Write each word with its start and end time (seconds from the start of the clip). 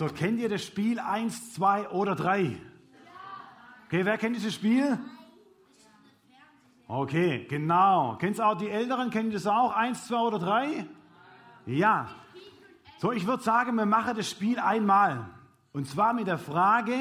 So, 0.00 0.06
kennt 0.06 0.40
ihr 0.40 0.48
das 0.48 0.64
Spiel 0.64 0.98
1, 0.98 1.52
2 1.52 1.90
oder 1.90 2.14
3? 2.14 2.56
Okay, 3.84 4.06
wer 4.06 4.16
kennt 4.16 4.34
dieses 4.34 4.54
Spiel? 4.54 4.98
Okay, 6.88 7.44
genau. 7.46 8.16
Kennt 8.16 8.40
auch 8.40 8.56
die 8.56 8.70
Älteren? 8.70 9.10
Kennen 9.10 9.30
das 9.30 9.46
auch? 9.46 9.76
1, 9.76 10.06
2 10.06 10.16
oder 10.16 10.38
3? 10.38 10.86
Ja. 11.66 12.08
So, 12.96 13.12
ich 13.12 13.26
würde 13.26 13.42
sagen, 13.42 13.74
wir 13.74 13.84
machen 13.84 14.16
das 14.16 14.30
Spiel 14.30 14.58
einmal. 14.58 15.28
Und 15.74 15.86
zwar 15.86 16.14
mit 16.14 16.28
der 16.28 16.38
Frage, 16.38 16.94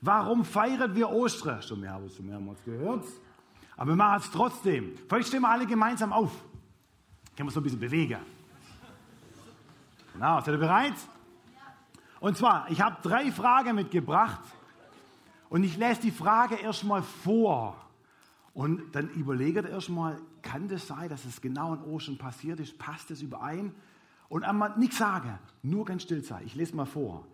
warum 0.00 0.42
feiern 0.42 0.94
wir 0.94 1.10
Ostern? 1.10 1.60
Schon 1.60 1.80
mehr 1.80 1.92
habe 1.92 2.06
ich 2.06 2.16
schon 2.16 2.24
mehrmals 2.24 2.64
gehört. 2.64 3.04
Aber 3.76 3.90
wir 3.90 3.96
machen 3.96 4.20
es 4.20 4.30
trotzdem. 4.30 4.96
Vielleicht 5.06 5.28
stehen 5.28 5.42
wir 5.42 5.50
alle 5.50 5.66
gemeinsam 5.66 6.10
auf. 6.10 6.32
Können 7.36 7.50
wir 7.50 7.52
so 7.52 7.60
ein 7.60 7.64
bisschen 7.64 7.80
bewegen. 7.80 8.20
Genau, 10.14 10.40
seid 10.40 10.54
ihr 10.54 10.58
bereit? 10.58 10.94
Und 12.26 12.36
zwar, 12.36 12.68
ich 12.72 12.80
habe 12.80 12.96
drei 13.04 13.30
Fragen 13.30 13.76
mitgebracht 13.76 14.40
und 15.48 15.62
ich 15.62 15.76
lese 15.76 16.00
die 16.00 16.10
Frage 16.10 16.56
erstmal 16.56 17.04
vor. 17.04 17.76
Und 18.52 18.96
dann 18.96 19.10
überlegt 19.10 19.58
ihr 19.58 19.68
erstmal, 19.68 20.20
kann 20.42 20.66
das 20.66 20.88
sein, 20.88 21.08
dass 21.08 21.24
es 21.24 21.40
genau 21.40 21.74
an 21.74 21.84
Ostern 21.84 22.18
passiert 22.18 22.58
ist? 22.58 22.76
Passt 22.78 23.12
es 23.12 23.22
überein? 23.22 23.72
Und 24.28 24.42
einmal 24.42 24.76
nichts 24.76 24.98
sagen, 24.98 25.38
nur 25.62 25.84
ganz 25.84 26.02
still 26.02 26.24
sein. 26.24 26.42
Ich 26.44 26.56
lese 26.56 26.74
mal 26.74 26.84
vor. 26.84 27.24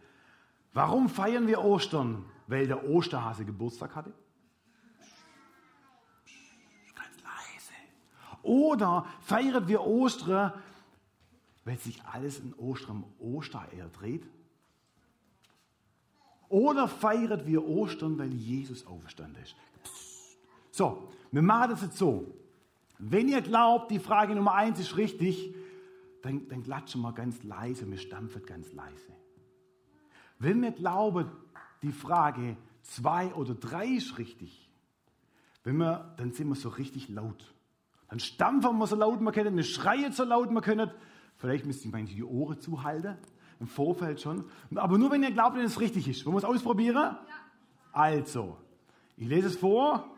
Warum 0.74 1.08
feiern 1.08 1.46
wir 1.46 1.62
Ostern? 1.62 2.26
Weil 2.46 2.66
der 2.66 2.86
Osterhase 2.86 3.46
Geburtstag 3.46 3.96
hatte? 3.96 4.12
Ganz 6.94 7.16
leise. 7.24 7.72
Oder 8.42 9.06
feiern 9.22 9.66
wir 9.68 9.80
Ostern, 9.80 10.52
weil 11.64 11.78
sich 11.78 12.04
alles 12.04 12.40
in 12.40 12.52
Ostern 12.52 13.04
Ostereier 13.18 13.88
dreht? 13.88 14.28
Oder 16.52 16.86
feiern 16.86 17.46
wir 17.46 17.66
Ostern, 17.66 18.18
weil 18.18 18.30
Jesus 18.34 18.86
auferstanden 18.86 19.42
ist? 19.42 19.56
So, 20.70 21.08
wir 21.30 21.40
machen 21.40 21.70
das 21.70 21.80
jetzt 21.80 21.96
so. 21.96 22.26
Wenn 22.98 23.26
ihr 23.30 23.40
glaubt, 23.40 23.90
die 23.90 23.98
Frage 23.98 24.34
Nummer 24.34 24.52
eins 24.52 24.78
ist 24.78 24.98
richtig, 24.98 25.54
dann, 26.20 26.46
dann 26.48 26.62
klatschen 26.62 27.00
wir 27.00 27.14
ganz 27.14 27.42
leise, 27.42 27.90
wir 27.90 27.96
stampfen 27.96 28.44
ganz 28.44 28.70
leise. 28.74 29.14
Wenn 30.38 30.60
wir 30.60 30.72
glauben, 30.72 31.30
die 31.80 31.90
Frage 31.90 32.58
zwei 32.82 33.32
oder 33.32 33.54
drei 33.54 33.86
ist 33.86 34.18
richtig, 34.18 34.70
wenn 35.64 35.78
wir, 35.78 36.14
dann 36.18 36.32
sind 36.32 36.48
wir 36.48 36.54
so 36.54 36.68
richtig 36.68 37.08
laut. 37.08 37.54
Dann 38.10 38.20
stampfen 38.20 38.76
wir 38.76 38.86
so 38.86 38.96
laut 38.96 39.22
wir 39.22 39.32
können, 39.32 39.56
dann 39.56 39.64
schreien 39.64 40.12
so 40.12 40.24
laut 40.24 40.50
wir 40.50 40.60
können. 40.60 40.90
Vielleicht 41.38 41.64
ich 41.64 41.86
manche 41.86 42.14
die 42.14 42.22
Ohren 42.22 42.60
zuhalten, 42.60 43.16
im 43.62 43.68
Vorfeld 43.68 44.20
schon. 44.20 44.44
Aber 44.74 44.98
nur 44.98 45.12
wenn 45.12 45.22
ihr 45.22 45.30
glaubt, 45.30 45.56
dass 45.56 45.64
es 45.64 45.80
richtig 45.80 46.08
ist. 46.08 46.26
Wollen 46.26 46.34
wir 46.34 46.38
es 46.38 46.44
ausprobieren? 46.44 46.96
Ja. 46.96 47.18
Also, 47.92 48.58
ich 49.16 49.28
lese 49.28 49.46
es 49.46 49.56
vor. 49.56 50.10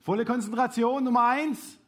Volle 0.00 0.26
Konzentration, 0.26 1.02
Nummer 1.02 1.28
eins. 1.28 1.78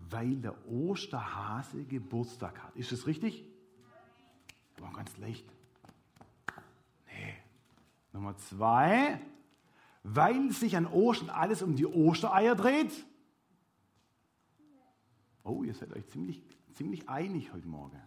Weil 0.00 0.34
der 0.36 0.66
Osterhase 0.66 1.84
Geburtstag 1.84 2.60
hat. 2.60 2.74
Ist 2.74 2.90
das 2.90 3.06
richtig? 3.06 3.46
War 4.78 4.92
ganz 4.94 5.16
leicht. 5.18 5.46
Nee. 7.06 7.34
Nummer 8.12 8.36
zwei. 8.36 9.20
Weil 10.02 10.50
sich 10.50 10.76
an 10.76 10.86
Ostern 10.86 11.30
alles 11.30 11.62
um 11.62 11.76
die 11.76 11.86
Ostereier 11.86 12.56
dreht. 12.56 13.06
Oh, 15.44 15.62
ihr 15.62 15.74
seid 15.74 15.92
euch 15.94 16.08
ziemlich, 16.08 16.42
ziemlich 16.72 17.08
einig 17.08 17.52
heute 17.52 17.68
Morgen. 17.68 18.00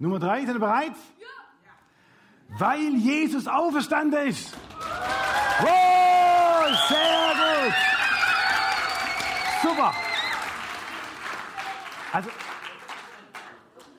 Nummer 0.00 0.18
drei, 0.18 0.46
seid 0.46 0.54
ihr 0.54 0.60
bereit? 0.60 0.94
Ja. 1.20 2.58
Weil 2.58 2.94
Jesus 2.96 3.46
auferstanden 3.46 4.26
ist. 4.26 4.56
Oh, 5.60 5.66
sehr 6.88 7.34
gut. 7.36 7.74
Super. 9.62 9.92
Also, 12.12 12.30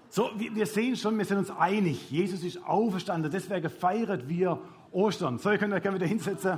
so, 0.09 0.31
wir 0.35 0.65
sehen 0.65 0.95
schon, 0.95 1.17
wir 1.19 1.25
sind 1.25 1.37
uns 1.37 1.51
einig. 1.51 2.09
Jesus 2.09 2.43
ist 2.43 2.65
auferstanden, 2.65 3.31
deswegen 3.31 3.69
feiern 3.69 4.27
wir 4.27 4.59
Ostern. 4.91 5.37
So, 5.37 5.51
ihr 5.51 5.59
könnt 5.59 5.71
euch 5.71 5.83
gerne 5.83 5.97
wieder 5.97 6.07
hinsetzen. 6.07 6.57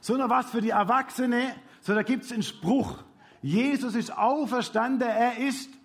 So, 0.00 0.16
noch 0.16 0.30
was 0.30 0.50
für 0.50 0.62
die 0.62 0.70
Erwachsene. 0.70 1.54
So, 1.82 1.94
da 1.94 2.02
gibt's 2.02 2.32
einen 2.32 2.42
Spruch. 2.42 3.04
Jesus 3.42 3.94
ist 3.94 4.16
auferstanden, 4.16 5.06
er 5.06 5.36
ist. 5.36 5.77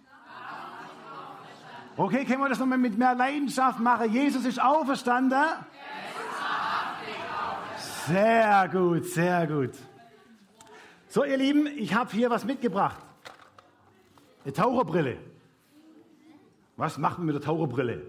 Okay, 1.96 2.26
können 2.26 2.42
wir 2.42 2.50
das 2.50 2.58
nochmal 2.58 2.80
mit 2.80 2.98
mehr 2.98 3.14
Leidenschaft 3.14 3.80
machen? 3.80 4.12
Jesus 4.12 4.46
ist 4.46 4.60
auferstanden. 4.60 5.44
Sehr 8.08 8.68
gut, 8.70 9.06
sehr 9.06 9.48
gut. 9.48 9.72
So, 11.08 11.24
ihr 11.24 11.38
Lieben, 11.38 11.68
ich 11.68 11.94
habe 11.94 12.10
hier 12.12 12.32
was 12.32 12.46
mitgebracht. 12.46 12.98
Eine 14.44 14.54
Taucherbrille. 14.54 15.20
Was 16.76 16.98
macht 16.98 17.20
man 17.20 17.28
mit 17.28 17.36
der 17.36 17.42
Taucherbrille? 17.44 18.02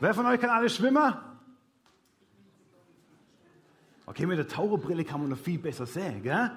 Wer 0.00 0.14
von 0.14 0.26
euch 0.26 0.40
kann 0.40 0.50
alles 0.50 0.74
schwimmen? 0.74 1.14
Okay, 4.06 4.26
mit 4.26 4.38
der 4.38 4.48
Taucherbrille 4.48 5.04
kann 5.04 5.20
man 5.20 5.30
noch 5.30 5.38
viel 5.38 5.60
besser 5.60 5.86
sehen, 5.86 6.24
gell? 6.24 6.50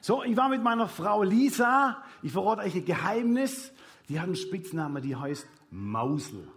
So, 0.00 0.24
ich 0.24 0.36
war 0.36 0.48
mit 0.48 0.62
meiner 0.62 0.88
Frau 0.88 1.22
Lisa. 1.22 2.02
Ich 2.22 2.32
verrate 2.32 2.62
euch 2.62 2.74
ein 2.74 2.84
Geheimnis. 2.84 3.72
Die 4.08 4.18
hat 4.18 4.26
einen 4.26 4.36
Spitznamen, 4.36 5.02
die 5.02 5.14
heißt 5.14 5.46
Mausel. 5.70 6.48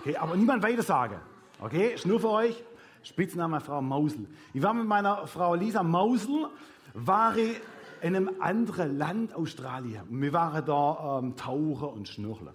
Okay, 0.00 0.16
aber 0.16 0.36
niemand 0.36 0.62
weiter 0.62 0.82
sagen. 0.82 1.20
Okay, 1.60 1.94
ist 1.94 2.06
nur 2.06 2.20
für 2.20 2.30
euch. 2.30 2.62
Spitzname 3.02 3.60
Frau 3.60 3.82
Mausel. 3.82 4.26
Ich 4.54 4.62
war 4.62 4.74
mit 4.74 4.86
meiner 4.86 5.26
Frau 5.26 5.54
Lisa 5.54 5.82
Mausel, 5.82 6.48
war 6.94 7.36
ich 7.36 7.60
in 8.00 8.16
einem 8.16 8.40
anderen 8.40 8.96
Land, 8.96 9.34
Australien. 9.34 10.08
Und 10.08 10.22
wir 10.22 10.32
waren 10.32 10.64
da 10.64 11.18
ähm, 11.18 11.36
tauchen 11.36 11.88
und 11.88 12.08
schnürchen. 12.08 12.50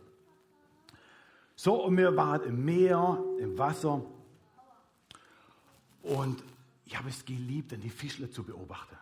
So, 1.55 1.83
und 1.85 1.97
wir 1.97 2.15
waren 2.15 2.44
im 2.44 2.65
Meer, 2.65 3.23
im 3.39 3.57
Wasser. 3.57 4.01
Und 6.01 6.44
ich 6.85 6.97
habe 6.97 7.09
es 7.09 7.25
geliebt, 7.25 7.71
dann 7.71 7.81
die 7.81 7.89
Fischler 7.89 8.29
zu 8.31 8.44
beobachten. 8.44 8.95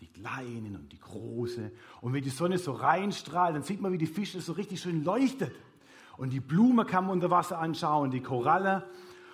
Die 0.00 0.06
kleinen 0.06 0.76
und 0.76 0.92
die 0.92 0.98
großen. 0.98 1.70
Und 2.00 2.12
wenn 2.12 2.22
die 2.22 2.30
Sonne 2.30 2.58
so 2.58 2.72
reinstrahlt, 2.72 3.54
dann 3.54 3.62
sieht 3.62 3.80
man, 3.80 3.92
wie 3.92 3.98
die 3.98 4.06
Fische 4.06 4.40
so 4.40 4.52
richtig 4.52 4.80
schön 4.80 5.04
leuchtet. 5.04 5.54
Und 6.16 6.30
die 6.30 6.40
Blume 6.40 6.84
kann 6.84 7.04
man 7.04 7.14
unter 7.14 7.30
Wasser 7.30 7.58
anschauen, 7.58 8.10
die 8.10 8.20
Koralle. 8.20 8.88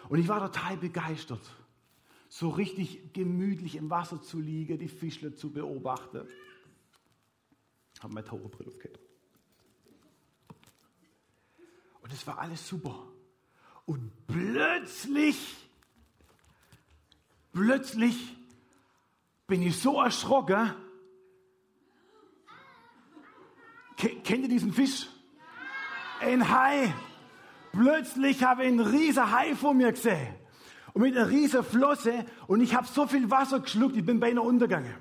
Und 0.08 0.18
ich 0.18 0.28
war 0.28 0.40
total 0.40 0.76
begeistert. 0.76 1.40
So 2.28 2.48
richtig 2.48 3.12
gemütlich 3.12 3.76
im 3.76 3.90
Wasser 3.90 4.20
zu 4.22 4.38
liegen, 4.40 4.78
die 4.78 4.88
Fischler 4.88 5.34
zu 5.34 5.52
beobachten. 5.52 6.26
Habe 8.00 8.14
meine 8.14 8.26
Taucherbrille 8.26 8.70
aufgehört. 8.70 9.00
Und 12.02 12.12
es 12.12 12.26
war 12.26 12.38
alles 12.38 12.66
super. 12.66 13.02
Und 13.84 14.12
plötzlich, 14.26 15.56
plötzlich 17.52 18.35
bin 19.46 19.62
ich 19.62 19.80
so 19.80 20.00
erschrocken. 20.00 20.72
Kennt 23.96 24.42
ihr 24.42 24.48
diesen 24.48 24.72
Fisch? 24.72 25.08
Ein 26.20 26.48
Hai. 26.50 26.92
Plötzlich 27.72 28.42
habe 28.42 28.62
ich 28.62 28.68
einen 28.68 28.80
riesen 28.80 29.30
Hai 29.30 29.54
vor 29.54 29.74
mir 29.74 29.92
gesehen. 29.92 30.34
Und 30.92 31.02
mit 31.02 31.16
einer 31.16 31.28
riesen 31.28 31.62
Flosse. 31.62 32.24
Und 32.46 32.60
ich 32.60 32.74
habe 32.74 32.86
so 32.86 33.06
viel 33.06 33.30
Wasser 33.30 33.60
geschluckt, 33.60 33.96
ich 33.96 34.04
bin 34.04 34.18
beinahe 34.18 34.44
untergegangen. 34.44 34.94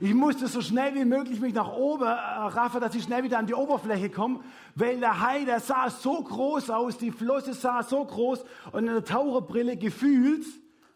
Ich 0.00 0.14
musste 0.14 0.46
so 0.46 0.62
schnell 0.62 0.94
wie 0.94 1.04
möglich 1.04 1.40
mich 1.40 1.52
nach 1.52 1.72
oben 1.72 2.04
äh, 2.04 2.10
raffen, 2.10 2.80
dass 2.80 2.94
ich 2.94 3.02
schnell 3.02 3.24
wieder 3.24 3.38
an 3.38 3.46
die 3.46 3.54
Oberfläche 3.54 4.08
komme, 4.08 4.40
weil 4.76 5.00
der 5.00 5.20
Hai, 5.20 5.44
der 5.44 5.58
sah 5.58 5.90
so 5.90 6.22
groß 6.22 6.70
aus, 6.70 6.96
die 6.96 7.10
Flosse 7.10 7.54
sah 7.54 7.82
so 7.82 8.04
groß 8.04 8.44
und 8.72 8.86
in 8.86 8.94
der 8.94 9.04
Taucherbrille 9.04 9.76
gefühlt 9.76 10.46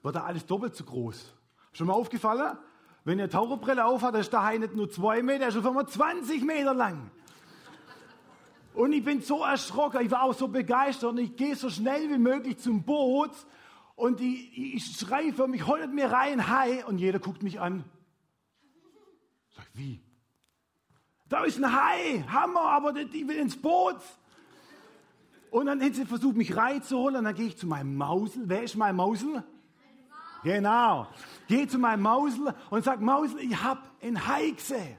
wird 0.03 0.15
da 0.15 0.23
alles 0.23 0.47
doppelt 0.47 0.77
so 0.77 0.85
groß. 0.85 1.35
Schon 1.73 1.89
mal 1.89 1.95
aufgefallen? 1.95 2.57
Wenn 3.05 3.19
ihr 3.19 3.29
Taucherbrille 3.29 3.85
aufhat, 3.85 4.15
ist 4.15 4.33
der 4.33 4.43
Hai 4.43 4.57
nicht 4.57 4.75
nur 4.75 4.91
zwei 4.91 5.23
Meter, 5.23 5.43
er 5.45 5.49
ist 5.49 5.63
schon 5.63 5.87
20 5.87 6.43
Meter 6.43 6.73
lang. 6.73 7.11
Und 8.73 8.93
ich 8.93 9.05
bin 9.05 9.21
so 9.21 9.45
erschrocken, 9.45 10.01
ich 10.01 10.11
war 10.11 10.23
auch 10.23 10.35
so 10.35 10.49
begeistert 10.49 11.11
und 11.11 11.19
ich 11.19 11.37
gehe 11.37 11.55
so 11.55 11.69
schnell 11.71 12.11
wie 12.11 12.19
möglich 12.19 12.59
zum 12.59 12.83
Boot 12.83 13.31
und 13.95 14.21
die, 14.21 14.75
ich 14.75 14.85
schreie 14.97 15.33
für 15.33 15.47
mich, 15.47 15.67
holt 15.67 15.93
mir 15.93 16.11
rein, 16.11 16.49
Hai, 16.49 16.85
und 16.87 16.99
jeder 16.99 17.21
guckt 17.21 17.43
mich 17.43 17.61
an. 17.61 17.85
Sag, 19.55 19.67
wie? 19.75 20.01
Da 21.29 21.45
ist 21.45 21.59
ein 21.59 21.73
Hai, 21.73 22.25
Hammer, 22.29 22.63
aber 22.63 22.93
die 22.93 23.29
will 23.29 23.37
ins 23.37 23.57
Boot. 23.57 24.01
Und 25.51 25.67
dann 25.67 25.81
hat 25.81 25.95
sie 25.95 26.05
versucht, 26.05 26.37
mich 26.37 26.57
reinzuholen, 26.57 27.19
und 27.19 27.25
dann 27.25 27.35
gehe 27.35 27.47
ich 27.47 27.57
zu 27.57 27.69
meinem 27.69 27.95
Mausel. 27.97 28.43
Wer 28.47 28.65
ist 28.65 28.77
mein 28.77 28.97
Mausel? 28.97 29.45
Genau. 30.45 31.09
Gehe 31.49 31.67
zu 31.67 31.79
meinem 31.79 32.03
Mausel 32.03 32.55
und 32.71 32.85
sag, 32.85 33.01
Mausel, 33.01 33.41
ich 33.41 33.63
hab 33.63 33.83
ein 34.03 34.27
Hai 34.27 34.51
gesehen. 34.51 34.99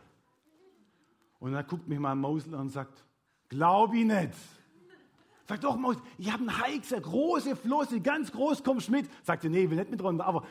Und 1.39 1.53
dann 1.53 1.65
guckt 1.68 1.88
mich 1.88 2.00
mein 2.00 2.18
Mausel 2.18 2.56
an 2.56 2.62
und 2.62 2.69
sagt, 2.69 3.06
glaub 3.47 3.94
ich 3.94 4.06
nicht. 4.06 4.33
Sag 5.47 5.62
doch 5.62 5.75
mal, 5.75 5.95
ich 6.18 6.31
habe 6.31 6.42
einen 6.42 6.59
Hai 6.59 6.77
gesehen, 6.77 7.03
große 7.03 7.56
Flosse, 7.56 8.01
ganz 8.01 8.31
groß, 8.31 8.63
kommst 8.63 8.89
mit. 8.89 9.07
Sagt 9.24 9.44
sie, 9.44 9.50
nee, 9.50 9.69
will 9.69 9.77
nicht 9.77 9.92
mit 9.92 10.01
runter. 10.01 10.25
Aber 10.25 10.44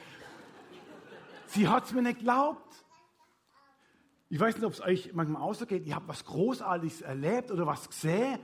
sie 1.49 1.67
hat 1.67 1.87
es 1.87 1.93
mir 1.93 2.03
nicht 2.03 2.19
geglaubt. 2.19 2.73
Ich 4.31 4.39
weiß 4.39 4.55
nicht, 4.55 4.65
ob 4.65 4.73
es 4.73 4.81
euch 4.81 5.13
manchmal 5.13 5.43
auch 5.43 5.55
so 5.55 5.67
geht. 5.67 5.87
Ihr 5.87 5.97
habt 5.97 6.07
was 6.07 6.25
Großartiges 6.25 7.03
erlebt 7.03 7.51
oder 7.51 7.67
was 7.67 7.89
gesehen 7.89 8.39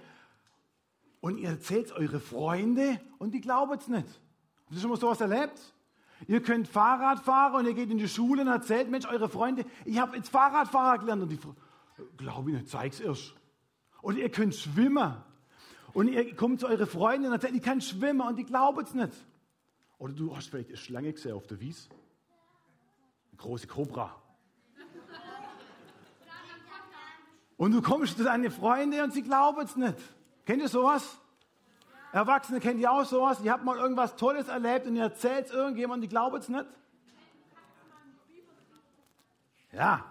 und 1.21 1.39
ihr 1.39 1.51
erzählt 1.51 1.87
es 1.87 1.93
eure 1.93 2.19
Freunde 2.19 3.01
und 3.19 3.33
die 3.35 3.41
glauben 3.41 3.79
es 3.79 3.87
nicht. 3.87 4.09
Habt 4.09 4.73
ihr 4.73 4.81
schon 4.81 4.91
mal 4.91 4.99
sowas 4.99 5.21
erlebt? 5.21 5.61
Ihr 6.27 6.43
könnt 6.43 6.69
Fahrrad 6.69 7.21
fahren 7.21 7.55
und 7.55 7.67
ihr 7.67 7.75
geht 7.75 7.91
in 7.91 7.99
die 7.99 8.09
Schule 8.09 8.43
und 8.43 8.49
erzählt, 8.49 8.91
Mensch, 8.91 9.07
eure 9.07 9.29
Freunde, 9.29 9.65
ich 9.85 9.99
habe 9.99 10.17
jetzt 10.17 10.29
Fahrradfahrer 10.29 10.99
gelernt. 10.99 11.23
Und 11.23 11.31
die 11.31 11.39
glaube 12.17 12.51
ich 12.51 12.57
nicht, 12.57 12.69
zeig's 12.69 13.01
erst. 13.01 13.35
Und 14.03 14.17
ihr 14.17 14.31
könnt 14.31 14.55
schwimmen. 14.55 15.17
Und 15.93 16.09
ihr 16.09 16.35
kommt 16.37 16.61
zu 16.61 16.69
euren 16.69 16.87
Freunden 16.87 17.27
und 17.27 17.33
erzählt, 17.33 17.55
ich 17.55 17.63
kann 17.63 17.81
schwimmen 17.81 18.21
und 18.21 18.37
die 18.37 18.45
glauben 18.45 18.81
es 18.81 18.95
nicht. 18.95 19.13
Oder 19.99 20.13
du 20.13 20.37
hast 20.37 20.49
vielleicht 20.49 20.69
eine 20.69 20.77
Schlange 20.77 21.13
gesehen 21.13 21.33
auf 21.33 21.47
der 21.47 21.61
Wies. 21.61 21.89
Eine 23.31 23.39
große 23.39 23.67
Kobra. 23.67 24.15
Und 27.57 27.73
du 27.73 27.83
kommst 27.83 28.17
zu 28.17 28.25
deinen 28.25 28.51
Freunden 28.51 29.03
und 29.03 29.13
sie 29.13 29.23
glauben 29.23 29.61
es 29.61 29.77
nicht. 29.77 29.99
Kennt 30.47 30.63
ihr 30.63 30.69
sowas? 30.69 31.19
Erwachsene 32.13 32.61
kennt 32.61 32.81
ihr 32.81 32.91
auch 32.91 33.05
sowas? 33.05 33.41
Ihr 33.41 33.53
habt 33.53 33.65
mal 33.65 33.79
irgendwas 33.79 34.17
Tolles 34.17 34.49
erlebt 34.49 34.87
und 34.87 34.97
ihr 34.97 35.05
erzählt 35.05 35.47
es 35.47 35.53
irgendjemandem 35.53 36.09
die 36.09 36.09
glauben 36.09 36.37
es 36.37 36.49
nicht? 36.49 36.67
Ja. 39.73 40.05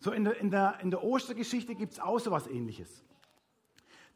So 0.00 0.10
in 0.12 0.24
der, 0.24 0.36
in 0.38 0.50
der, 0.50 0.80
in 0.80 0.90
der 0.90 1.02
Ostergeschichte 1.02 1.74
gibt 1.74 1.92
es 1.92 2.00
auch 2.00 2.18
sowas 2.18 2.46
ähnliches. 2.46 3.04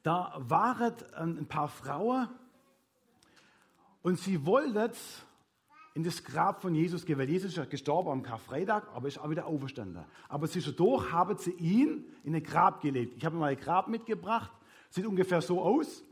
Da 0.03 0.35
waren 0.39 0.95
ein 1.15 1.47
paar 1.47 1.69
Frauen 1.69 2.29
und 4.03 4.19
sie 4.19 4.45
wollten 4.45 4.93
in 5.95 6.05
das 6.05 6.23
Grab 6.23 6.63
von 6.63 6.75
Jesus 6.75 7.05
gehen, 7.05 7.19
weil 7.19 7.29
Jesus 7.29 7.51
ist 7.51 7.57
ja 7.57 7.65
gestorben 7.65 8.11
am 8.11 8.23
Karfreitag, 8.23 8.89
aber 8.95 9.09
ist 9.09 9.19
auch 9.19 9.31
wieder 9.31 9.47
auferstanden. 9.47 10.05
Aber 10.29 10.49
zwischendurch 10.49 11.11
haben 11.11 11.37
sie 11.39 11.53
ihn 11.53 12.05
in 12.23 12.35
ein 12.35 12.43
Grab 12.43 12.81
gelegt. 12.81 13.15
Ich 13.17 13.25
habe 13.25 13.37
mal 13.37 13.51
ein 13.51 13.59
Grab 13.59 13.89
mitgebracht, 13.89 14.53
sieht 14.91 15.07
ungefähr 15.07 15.41
so 15.41 15.61
aus. 15.63 16.05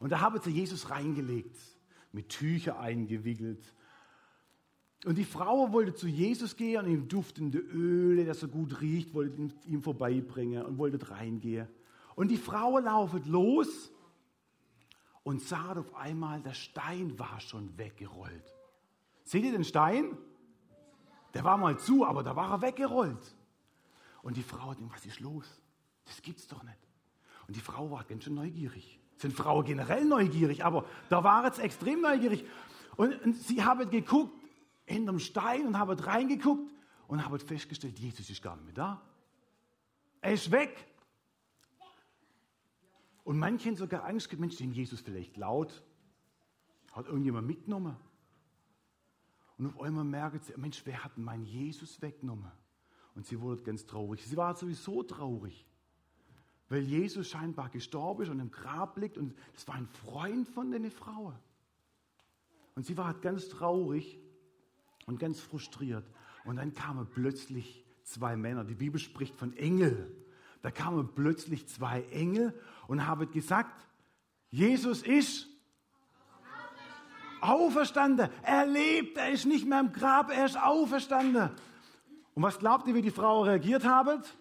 Und 0.00 0.10
da 0.10 0.20
haben 0.20 0.40
sie 0.40 0.50
Jesus 0.50 0.90
reingelegt, 0.90 1.56
mit 2.10 2.30
Tücher 2.30 2.80
eingewickelt. 2.80 3.62
Und 5.04 5.16
die 5.16 5.24
Frau 5.24 5.72
wollte 5.72 5.94
zu 5.94 6.08
Jesus 6.08 6.56
gehen 6.56 6.84
und 6.84 6.90
ihm 6.90 7.08
duftende 7.08 7.58
Öle, 7.58 8.24
das 8.24 8.40
so 8.40 8.48
gut 8.48 8.80
riecht, 8.80 9.14
wollte 9.14 9.50
ihm 9.66 9.82
vorbeibringen 9.82 10.64
und 10.64 10.78
wollte 10.78 11.10
reingehen. 11.10 11.68
Und 12.16 12.28
die 12.28 12.36
Frau 12.36 12.78
laufet 12.78 13.26
los 13.26 13.92
und 15.22 15.42
sah 15.42 15.72
auf 15.72 15.94
einmal, 15.94 16.42
der 16.42 16.54
Stein 16.54 17.18
war 17.18 17.40
schon 17.40 17.76
weggerollt. 17.78 18.54
Seht 19.22 19.44
ihr 19.44 19.52
den 19.52 19.64
Stein? 19.64 20.16
Der 21.34 21.44
war 21.44 21.56
mal 21.56 21.78
zu, 21.78 22.04
aber 22.04 22.22
da 22.22 22.34
war 22.36 22.50
er 22.50 22.62
weggerollt. 22.62 23.36
Und 24.22 24.36
die 24.36 24.42
Frau 24.42 24.74
denkt, 24.74 24.92
was 24.94 25.06
ist 25.06 25.20
los? 25.20 25.62
Das 26.04 26.20
gibt's 26.20 26.46
doch 26.46 26.62
nicht. 26.62 26.78
Und 27.46 27.56
die 27.56 27.60
Frau 27.60 27.90
war 27.90 28.04
ganz 28.04 28.24
schön 28.24 28.34
neugierig. 28.34 28.99
Sind 29.20 29.34
Frauen 29.34 29.64
generell 29.64 30.04
neugierig, 30.04 30.64
aber 30.64 30.86
da 31.10 31.22
war 31.22 31.44
es 31.44 31.58
extrem 31.58 32.00
neugierig. 32.00 32.44
Und, 32.96 33.20
und 33.22 33.36
sie 33.36 33.62
haben 33.62 33.90
geguckt 33.90 34.32
hinterm 34.86 35.18
Stein 35.18 35.66
und 35.66 35.78
haben 35.78 35.98
reingeguckt 35.98 36.72
und 37.06 37.24
haben 37.24 37.38
festgestellt, 37.38 37.98
Jesus 37.98 38.28
ist 38.28 38.42
gar 38.42 38.56
nicht 38.56 38.64
mehr 38.64 38.74
da. 38.74 39.02
Er 40.20 40.32
ist 40.32 40.50
weg. 40.50 40.86
Und 43.24 43.38
manche 43.38 43.68
haben 43.68 43.76
sogar 43.76 44.04
Angst 44.04 44.28
gehabt, 44.28 44.40
Mensch, 44.40 44.56
den 44.56 44.72
Jesus 44.72 45.00
vielleicht 45.00 45.36
laut. 45.36 45.82
Hat 46.92 47.06
irgendjemand 47.06 47.46
mitgenommen? 47.46 47.96
Und 49.58 49.66
auf 49.66 49.80
einmal 49.80 50.04
merken 50.04 50.40
sie, 50.40 50.54
Mensch, 50.56 50.82
wer 50.84 51.04
hat 51.04 51.16
meinen 51.18 51.44
Jesus 51.44 52.00
weggenommen? 52.02 52.50
Und 53.14 53.26
sie 53.26 53.40
wurde 53.40 53.62
ganz 53.62 53.86
traurig. 53.86 54.26
Sie 54.26 54.36
war 54.36 54.56
sowieso 54.56 55.02
traurig, 55.02 55.66
weil 56.70 56.82
Jesus 56.82 57.28
scheinbar 57.28 57.68
gestorben 57.68 58.22
ist 58.22 58.28
und 58.30 58.38
im 58.38 58.50
Grab 58.50 58.96
liegt. 58.96 59.18
Und 59.18 59.34
das 59.52 59.66
war 59.68 59.74
ein 59.74 59.88
Freund 59.88 60.48
von 60.48 60.70
den 60.70 60.90
Frauen. 60.90 61.34
Und 62.76 62.86
sie 62.86 62.96
war 62.96 63.12
ganz 63.14 63.48
traurig 63.48 64.18
und 65.04 65.18
ganz 65.18 65.40
frustriert. 65.40 66.08
Und 66.44 66.56
dann 66.56 66.72
kamen 66.72 67.08
plötzlich 67.12 67.84
zwei 68.04 68.36
Männer. 68.36 68.64
Die 68.64 68.76
Bibel 68.76 69.00
spricht 69.00 69.34
von 69.34 69.54
Engel. 69.56 70.16
Da 70.62 70.70
kamen 70.70 71.10
plötzlich 71.12 71.66
zwei 71.66 72.02
Engel 72.12 72.54
und 72.86 73.04
haben 73.04 73.30
gesagt, 73.32 73.84
Jesus 74.50 75.02
ist 75.02 75.48
auferstanden. 77.40 78.28
Er 78.42 78.66
lebt, 78.66 79.16
er 79.16 79.30
ist 79.30 79.44
nicht 79.44 79.66
mehr 79.66 79.80
im 79.80 79.92
Grab, 79.92 80.30
er 80.30 80.46
ist 80.46 80.56
auferstanden. 80.56 81.50
Und 82.34 82.42
was 82.44 82.60
glaubt 82.60 82.86
ihr, 82.86 82.94
wie 82.94 83.02
die 83.02 83.10
Frau 83.10 83.42
reagiert 83.42 83.84
hat? 83.84 84.36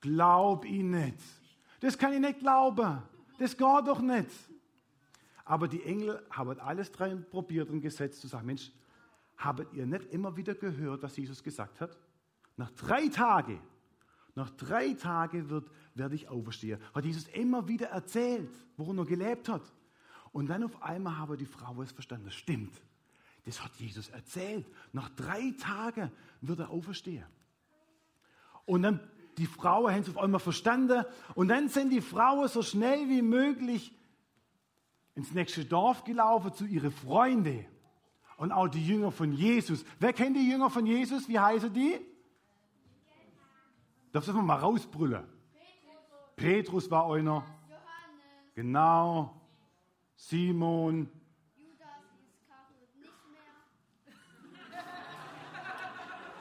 Glaub 0.00 0.64
ihn 0.64 0.90
nicht. 0.90 1.18
Das 1.80 1.96
kann 1.96 2.12
ich 2.12 2.20
nicht 2.20 2.40
glauben. 2.40 3.02
Das 3.38 3.56
geht 3.56 3.86
doch 3.86 4.00
nicht. 4.00 4.30
Aber 5.44 5.66
die 5.66 5.82
Engel 5.82 6.24
haben 6.30 6.60
alles 6.60 6.92
dran 6.92 7.26
probiert 7.28 7.70
und 7.70 7.80
gesetzt 7.80 8.20
zu 8.20 8.28
sagen, 8.28 8.46
Mensch, 8.46 8.70
habt 9.36 9.72
ihr 9.74 9.86
nicht 9.86 10.12
immer 10.12 10.36
wieder 10.36 10.54
gehört, 10.54 11.02
was 11.02 11.16
Jesus 11.16 11.42
gesagt 11.42 11.80
hat? 11.80 11.96
Nach 12.56 12.70
drei 12.70 13.08
Tagen, 13.08 13.60
nach 14.34 14.50
drei 14.50 14.92
Tagen 14.94 15.48
wird, 15.48 15.70
werde 15.94 16.14
ich 16.14 16.28
auferstehen. 16.28 16.80
Hat 16.94 17.04
Jesus 17.04 17.26
immer 17.28 17.66
wieder 17.66 17.88
erzählt, 17.88 18.54
worum 18.76 18.98
er 18.98 19.06
gelebt 19.06 19.48
hat. 19.48 19.62
Und 20.32 20.48
dann 20.48 20.62
auf 20.62 20.82
einmal 20.82 21.18
habe 21.18 21.36
die 21.36 21.46
Frau 21.46 21.82
es 21.82 21.90
verstanden. 21.90 22.26
Das 22.26 22.34
stimmt. 22.34 22.80
Das 23.44 23.64
hat 23.64 23.74
Jesus 23.76 24.08
erzählt. 24.10 24.66
Nach 24.92 25.08
drei 25.08 25.52
Tagen 25.58 26.12
wird 26.40 26.60
er 26.60 26.70
auferstehen. 26.70 27.26
Und 28.66 28.82
dann 28.82 29.00
die 29.38 29.46
Frauen 29.46 29.92
haben 29.92 30.00
es 30.00 30.08
auf 30.08 30.18
einmal 30.18 30.40
verstanden. 30.40 31.04
Und 31.34 31.48
dann 31.48 31.68
sind 31.68 31.90
die 31.90 32.00
Frauen 32.00 32.48
so 32.48 32.62
schnell 32.62 33.08
wie 33.08 33.22
möglich 33.22 33.94
ins 35.14 35.32
nächste 35.32 35.64
Dorf 35.64 36.04
gelaufen 36.04 36.52
zu 36.52 36.64
ihren 36.64 36.92
Freunden. 36.92 37.66
Und 38.36 38.52
auch 38.52 38.68
die 38.68 38.84
Jünger 38.84 39.10
von 39.12 39.32
Jesus. 39.32 39.84
Wer 39.98 40.12
kennt 40.12 40.36
die 40.36 40.48
Jünger 40.48 40.70
von 40.70 40.86
Jesus? 40.86 41.28
Wie 41.28 41.38
heißen 41.38 41.72
die? 41.72 41.98
Darfst 44.12 44.28
du 44.28 44.32
mal 44.32 44.56
rausbrüllen? 44.56 45.24
Petrus, 46.36 46.86
Petrus 46.86 46.90
war 46.90 47.12
einer. 47.12 47.44
Genau. 48.54 49.40
Simon. 50.16 51.08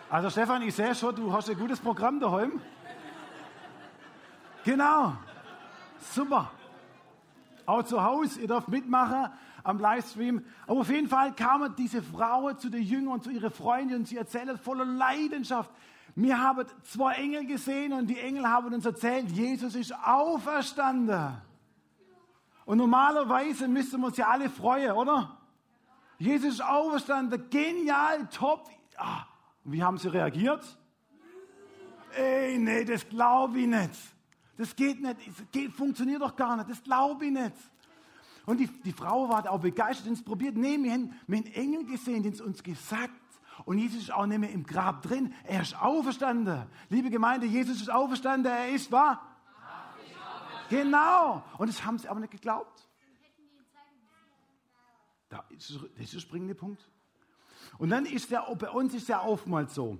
Also 0.10 0.32
Stefan, 0.32 0.64
ich 0.64 0.74
sehe 0.74 0.96
schon, 0.96 1.16
du 1.16 1.32
hast 1.32 1.50
ein 1.50 1.58
gutes 1.58 1.80
Programm 1.80 2.20
daheim. 2.20 2.60
Genau. 4.70 5.14
Super. 6.14 6.52
Auch 7.66 7.82
zu 7.82 8.04
Hause, 8.04 8.42
ihr 8.42 8.48
dürft 8.48 8.68
mitmachen 8.68 9.32
am 9.64 9.80
Livestream. 9.80 10.46
Aber 10.68 10.82
auf 10.82 10.90
jeden 10.92 11.08
Fall 11.08 11.34
kamen 11.34 11.74
diese 11.76 12.04
Frauen 12.04 12.56
zu 12.60 12.70
den 12.70 12.84
Jüngern 12.84 13.14
und 13.14 13.24
zu 13.24 13.32
ihren 13.32 13.50
Freunden 13.50 13.96
und 13.96 14.08
sie 14.08 14.18
erzählen 14.18 14.60
voller 14.60 14.86
Leidenschaft. 14.86 15.72
Wir 16.14 16.40
haben 16.40 16.68
zwei 16.84 17.16
Engel 17.16 17.48
gesehen 17.48 17.94
und 17.94 18.06
die 18.06 18.20
Engel 18.20 18.48
haben 18.48 18.72
uns 18.72 18.86
erzählt, 18.86 19.32
Jesus 19.32 19.74
ist 19.74 19.92
auferstanden. 20.06 21.38
Und 22.66 22.78
normalerweise 22.78 23.68
müssten 23.68 24.00
wir 24.02 24.08
uns 24.08 24.18
ja 24.18 24.28
alle 24.28 24.52
freuen, 24.52 24.92
oder? 24.92 25.36
Jesus 26.20 26.54
ist 26.54 26.64
auferstanden, 26.64 27.50
genial, 27.50 28.28
top. 28.32 28.70
Ah, 28.98 29.24
wie 29.64 29.84
haben 29.84 29.98
sie 29.98 30.10
reagiert? 30.10 30.64
Ey, 32.16 32.60
nee, 32.60 32.86
das 32.86 33.10
glaube 33.10 33.62
ich 33.62 33.68
nicht. 33.68 34.19
Das 34.60 34.76
geht 34.76 35.00
nicht, 35.00 35.16
das 35.26 35.46
geht, 35.54 35.72
funktioniert 35.72 36.22
doch 36.22 36.36
gar 36.36 36.58
nicht, 36.58 36.70
das 36.70 36.84
glaube 36.84 37.26
ich 37.26 37.32
nicht. 37.32 37.56
Und 38.46 38.58
die, 38.58 38.68
die 38.68 38.92
Frau 38.92 39.30
war 39.30 39.50
auch 39.50 39.62
begeistert 39.62 40.08
und 40.08 40.14
es 40.14 40.22
probiert. 40.22 40.58
Nee, 40.58 40.78
wir 40.78 40.92
haben, 40.92 41.14
wir 41.28 41.38
haben 41.38 41.48
Engel 41.54 41.86
gesehen, 41.86 42.24
die 42.24 42.30
es 42.30 42.42
uns 42.42 42.62
gesagt 42.62 43.14
und 43.64 43.78
Jesus 43.78 44.02
ist 44.02 44.12
auch 44.14 44.26
nicht 44.26 44.40
mehr 44.40 44.52
im 44.52 44.66
Grab 44.66 45.02
drin. 45.02 45.34
Er 45.46 45.62
ist 45.62 45.82
auferstanden. 45.82 46.66
Liebe 46.90 47.10
Gemeinde, 47.10 47.46
Jesus 47.46 47.80
ist 47.80 47.90
auferstanden. 47.90 48.52
Er 48.52 48.70
ist 48.70 48.92
wahr. 48.92 49.26
Genau. 50.70 51.42
Und 51.58 51.70
das 51.70 51.86
haben 51.86 51.98
sie 51.98 52.10
aber 52.10 52.20
nicht 52.20 52.32
geglaubt. 52.32 52.86
Da 55.30 55.46
ist, 55.48 55.70
das 55.70 56.04
ist 56.04 56.14
der 56.16 56.20
springende 56.20 56.56
Punkt. 56.56 56.86
Und 57.78 57.92
dann 57.92 58.06
ist 58.06 58.30
ja, 58.30 58.42
bei 58.56 58.72
uns 58.72 58.94
ist 58.94 59.08
ja 59.08 59.24
oftmals 59.24 59.74
so. 59.74 59.98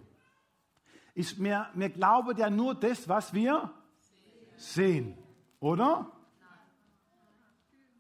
Ist 1.14 1.40
mir, 1.40 1.70
wir 1.76 1.90
glauben 1.90 2.38
ja 2.38 2.50
nur 2.50 2.76
das, 2.76 3.08
was 3.08 3.34
wir 3.34 3.74
sehen. 4.60 5.18
Oder? 5.60 6.12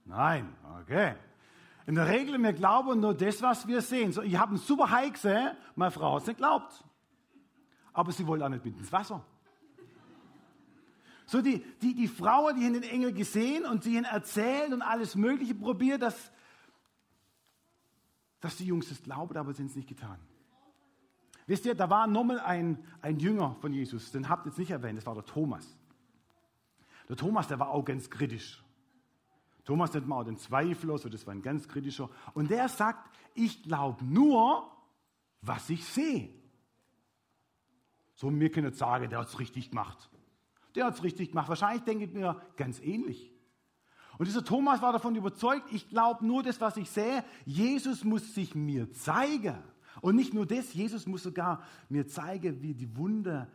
Nein. 0.05 0.55
Okay. 0.81 1.15
In 1.87 1.95
der 1.95 2.07
Regel, 2.07 2.37
wir 2.37 2.53
glauben 2.53 2.99
nur 2.99 3.15
das, 3.15 3.41
was 3.41 3.67
wir 3.67 3.81
sehen. 3.81 4.11
So, 4.11 4.21
ich 4.21 4.37
habe 4.37 4.51
einen 4.51 4.59
super 4.59 4.91
Hai 4.91 5.09
gesehen, 5.09 5.55
meine 5.75 5.91
Frau 5.91 6.15
hat 6.15 6.21
es 6.21 6.27
nicht 6.27 6.37
geglaubt. 6.37 6.83
Aber 7.93 8.11
sie 8.11 8.27
wollte 8.27 8.45
auch 8.45 8.49
nicht 8.49 8.63
mit 8.63 8.77
ins 8.77 8.91
Wasser. 8.91 9.25
So 11.25 11.41
die, 11.41 11.63
die, 11.81 11.93
die 11.93 12.07
Frauen, 12.07 12.59
die 12.59 12.65
haben 12.65 12.73
den 12.73 12.83
Engel 12.83 13.13
gesehen 13.13 13.65
und 13.65 13.83
sie 13.83 13.97
haben 13.97 14.05
erzählt 14.05 14.73
und 14.73 14.81
alles 14.81 15.15
Mögliche 15.15 15.55
probiert, 15.55 16.01
dass, 16.01 16.31
dass 18.39 18.57
die 18.57 18.65
Jungs 18.65 18.89
es 18.89 19.01
glauben, 19.01 19.35
aber 19.37 19.53
sie 19.53 19.61
haben 19.61 19.69
es 19.69 19.75
nicht 19.75 19.89
getan. 19.89 20.19
Wisst 21.45 21.65
ihr, 21.65 21.75
da 21.75 21.89
war 21.89 22.07
nochmal 22.07 22.39
ein, 22.39 22.83
ein 23.01 23.19
Jünger 23.19 23.55
von 23.61 23.73
Jesus, 23.73 24.11
den 24.11 24.29
habt 24.29 24.45
ihr 24.45 24.49
jetzt 24.49 24.59
nicht 24.59 24.71
erwähnt, 24.71 24.97
das 24.97 25.05
war 25.05 25.15
der 25.15 25.25
Thomas. 25.25 25.78
Der 27.09 27.17
Thomas, 27.17 27.47
der 27.47 27.59
war 27.59 27.69
auch 27.69 27.83
ganz 27.83 28.09
kritisch. 28.09 28.63
Thomas 29.65 29.93
nennt 29.93 30.07
man 30.07 30.19
auch 30.19 30.23
den 30.23 30.37
Zweifler, 30.37 30.97
so 30.97 31.09
das 31.09 31.27
war 31.27 31.33
ein 31.33 31.41
ganz 31.41 31.67
kritischer. 31.67 32.09
Und 32.33 32.49
der 32.49 32.69
sagt, 32.69 33.09
ich 33.33 33.63
glaube 33.63 34.03
nur, 34.05 34.71
was 35.41 35.69
ich 35.69 35.85
sehe. 35.85 36.29
So, 38.15 38.29
mir 38.29 38.51
können 38.51 38.67
jetzt 38.67 38.79
sagen, 38.79 39.09
der 39.09 39.19
hat 39.19 39.27
es 39.27 39.39
richtig 39.39 39.69
gemacht. 39.69 40.09
Der 40.75 40.85
hat 40.85 40.95
es 40.95 41.03
richtig 41.03 41.29
gemacht. 41.29 41.49
Wahrscheinlich 41.49 41.83
denke 41.83 42.05
ich 42.05 42.13
mir 42.13 42.41
ganz 42.55 42.79
ähnlich. 42.79 43.31
Und 44.17 44.27
dieser 44.27 44.43
Thomas 44.43 44.81
war 44.81 44.91
davon 44.91 45.15
überzeugt, 45.15 45.71
ich 45.71 45.87
glaube 45.87 46.25
nur 46.25 46.43
das, 46.43 46.59
was 46.59 46.77
ich 46.77 46.89
sehe. 46.89 47.23
Jesus 47.45 48.03
muss 48.03 48.35
sich 48.35 48.53
mir 48.53 48.91
zeigen. 48.91 49.57
Und 50.01 50.15
nicht 50.15 50.33
nur 50.33 50.45
das, 50.45 50.73
Jesus 50.73 51.07
muss 51.07 51.23
sogar 51.23 51.63
mir 51.87 52.07
zeigen, 52.07 52.61
wie 52.61 52.73
die 52.73 52.95
Wunder 52.97 53.49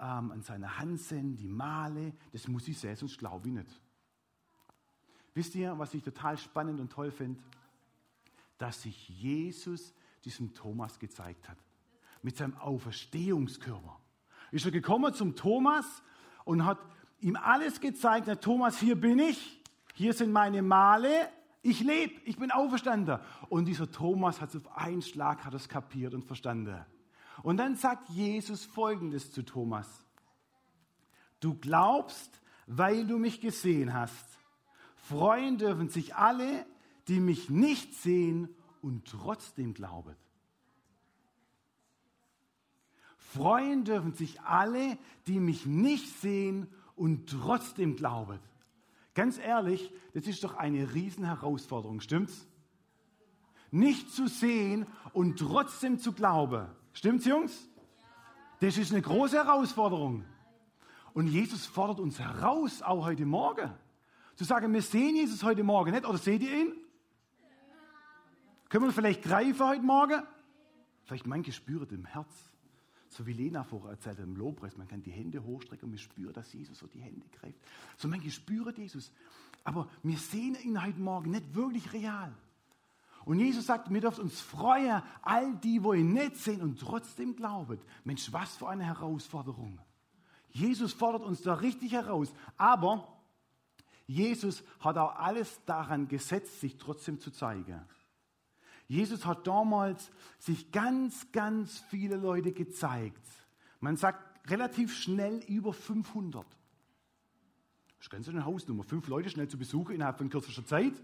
ähm, 0.00 0.32
an 0.32 0.42
seiner 0.42 0.78
Hand 0.78 1.00
sind, 1.00 1.36
die 1.36 1.48
Male. 1.48 2.12
Das 2.32 2.46
muss 2.48 2.68
ich 2.68 2.78
sehen, 2.78 2.96
sonst 2.96 3.18
glaube 3.18 3.48
ich 3.48 3.54
nicht. 3.54 3.80
Wisst 5.34 5.54
ihr, 5.54 5.78
was 5.78 5.94
ich 5.94 6.02
total 6.02 6.36
spannend 6.38 6.80
und 6.80 6.90
toll 6.90 7.10
finde? 7.10 7.40
Dass 8.58 8.82
sich 8.82 9.08
Jesus 9.08 9.94
diesem 10.24 10.52
Thomas 10.54 10.98
gezeigt 10.98 11.48
hat. 11.48 11.58
Mit 12.22 12.36
seinem 12.36 12.56
Auferstehungskörper. 12.56 14.00
Ist 14.50 14.64
er 14.64 14.72
gekommen 14.72 15.14
zum 15.14 15.36
Thomas 15.36 16.02
und 16.44 16.64
hat 16.64 16.78
ihm 17.20 17.36
alles 17.36 17.80
gezeigt. 17.80 18.26
Na, 18.26 18.34
Thomas, 18.34 18.78
hier 18.78 18.98
bin 19.00 19.18
ich. 19.18 19.62
Hier 19.94 20.12
sind 20.12 20.32
meine 20.32 20.62
Male. 20.62 21.28
Ich 21.62 21.80
lebe. 21.80 22.14
Ich 22.24 22.36
bin 22.36 22.50
auferstanden. 22.50 23.18
Und 23.48 23.66
dieser 23.66 23.90
Thomas 23.90 24.40
hat 24.40 24.54
es 24.54 24.64
auf 24.64 24.76
einen 24.76 25.02
Schlag 25.02 25.44
hat 25.44 25.54
es 25.54 25.68
kapiert 25.68 26.14
und 26.14 26.24
verstanden. 26.24 26.84
Und 27.42 27.56
dann 27.58 27.76
sagt 27.76 28.08
Jesus 28.10 28.64
Folgendes 28.64 29.32
zu 29.32 29.42
Thomas. 29.42 29.86
Du 31.40 31.54
glaubst, 31.54 32.40
weil 32.66 33.06
du 33.06 33.18
mich 33.18 33.40
gesehen 33.40 33.94
hast. 33.94 34.26
Freuen 35.08 35.56
dürfen 35.56 35.88
sich 35.88 36.16
alle, 36.16 36.66
die 37.06 37.20
mich 37.20 37.48
nicht 37.48 37.94
sehen 37.94 38.48
und 38.82 39.06
trotzdem 39.06 39.74
glauben. 39.74 40.14
Freuen 43.16 43.84
dürfen 43.84 44.14
sich 44.14 44.40
alle, 44.40 44.98
die 45.26 45.38
mich 45.38 45.66
nicht 45.66 46.08
sehen 46.20 46.66
und 46.96 47.28
trotzdem 47.30 47.96
glauben. 47.96 48.38
Ganz 49.14 49.38
ehrlich, 49.38 49.92
das 50.14 50.26
ist 50.26 50.44
doch 50.44 50.54
eine 50.54 50.94
Riesenherausforderung, 50.94 52.00
stimmt's? 52.00 52.46
Nicht 53.70 54.10
zu 54.10 54.28
sehen 54.28 54.86
und 55.12 55.38
trotzdem 55.38 55.98
zu 55.98 56.12
glauben. 56.12 56.68
Stimmt's, 56.98 57.26
Jungs? 57.26 57.68
Das 58.58 58.76
ist 58.76 58.90
eine 58.90 59.00
große 59.00 59.36
Herausforderung. 59.36 60.24
Und 61.14 61.28
Jesus 61.28 61.64
fordert 61.64 62.00
uns 62.00 62.18
heraus, 62.18 62.82
auch 62.82 63.04
heute 63.04 63.24
Morgen. 63.24 63.70
Zu 64.34 64.42
sagen, 64.42 64.74
wir 64.74 64.82
sehen 64.82 65.14
Jesus 65.14 65.44
heute 65.44 65.62
Morgen 65.62 65.92
nicht, 65.92 66.04
oder 66.04 66.18
seht 66.18 66.42
ihr 66.42 66.52
ihn? 66.52 66.72
Können 68.68 68.86
wir 68.86 68.92
vielleicht 68.92 69.22
greifen 69.22 69.64
heute 69.64 69.82
Morgen? 69.82 70.24
Vielleicht 71.04 71.28
manche 71.28 71.52
spüren 71.52 71.86
im 71.90 72.04
Herz. 72.04 72.34
So 73.10 73.24
wie 73.28 73.32
Lena 73.32 73.62
vorher 73.62 73.92
erzählt 73.92 74.18
im 74.18 74.34
Lobpreis, 74.34 74.76
man 74.76 74.88
kann 74.88 75.00
die 75.00 75.12
Hände 75.12 75.44
hochstrecken 75.44 75.84
und 75.84 75.90
man 75.90 75.98
spürt, 75.98 76.36
dass 76.36 76.52
Jesus 76.52 76.80
so 76.80 76.88
die 76.88 77.00
Hände 77.00 77.28
greift. 77.40 77.60
So 77.96 78.08
manche 78.08 78.32
spüren 78.32 78.74
Jesus. 78.74 79.12
Aber 79.62 79.88
wir 80.02 80.18
sehen 80.18 80.56
ihn 80.64 80.82
heute 80.84 80.98
Morgen 80.98 81.30
nicht 81.30 81.54
wirklich 81.54 81.92
real. 81.92 82.34
Und 83.28 83.40
Jesus 83.40 83.66
sagt, 83.66 83.92
wir 83.92 84.00
dürfen 84.00 84.22
uns 84.22 84.40
freuen, 84.40 85.02
all 85.20 85.54
die, 85.56 85.84
wo 85.84 85.92
ihn 85.92 86.14
nicht 86.14 86.36
sehen 86.36 86.62
und 86.62 86.80
trotzdem 86.80 87.36
glauben. 87.36 87.78
Mensch, 88.02 88.32
was 88.32 88.56
für 88.56 88.70
eine 88.70 88.86
Herausforderung. 88.86 89.78
Jesus 90.48 90.94
fordert 90.94 91.24
uns 91.24 91.42
da 91.42 91.52
richtig 91.52 91.92
heraus. 91.92 92.32
Aber 92.56 93.20
Jesus 94.06 94.64
hat 94.80 94.96
auch 94.96 95.14
alles 95.16 95.60
daran 95.66 96.08
gesetzt, 96.08 96.58
sich 96.60 96.78
trotzdem 96.78 97.20
zu 97.20 97.30
zeigen. 97.30 97.82
Jesus 98.86 99.26
hat 99.26 99.46
damals 99.46 100.10
sich 100.38 100.72
ganz, 100.72 101.30
ganz 101.30 101.80
viele 101.90 102.16
Leute 102.16 102.52
gezeigt. 102.52 103.26
Man 103.78 103.98
sagt 103.98 104.50
relativ 104.50 104.96
schnell 104.96 105.44
über 105.48 105.74
500. 105.74 106.46
Das 107.98 108.06
ist 108.06 108.10
ganz 108.10 108.26
eine 108.30 108.46
Hausnummer. 108.46 108.84
Fünf 108.84 109.06
Leute 109.06 109.28
schnell 109.28 109.48
zu 109.48 109.58
besuchen 109.58 109.96
innerhalb 109.96 110.16
von 110.16 110.30
kürzester 110.30 110.64
Zeit. 110.64 110.94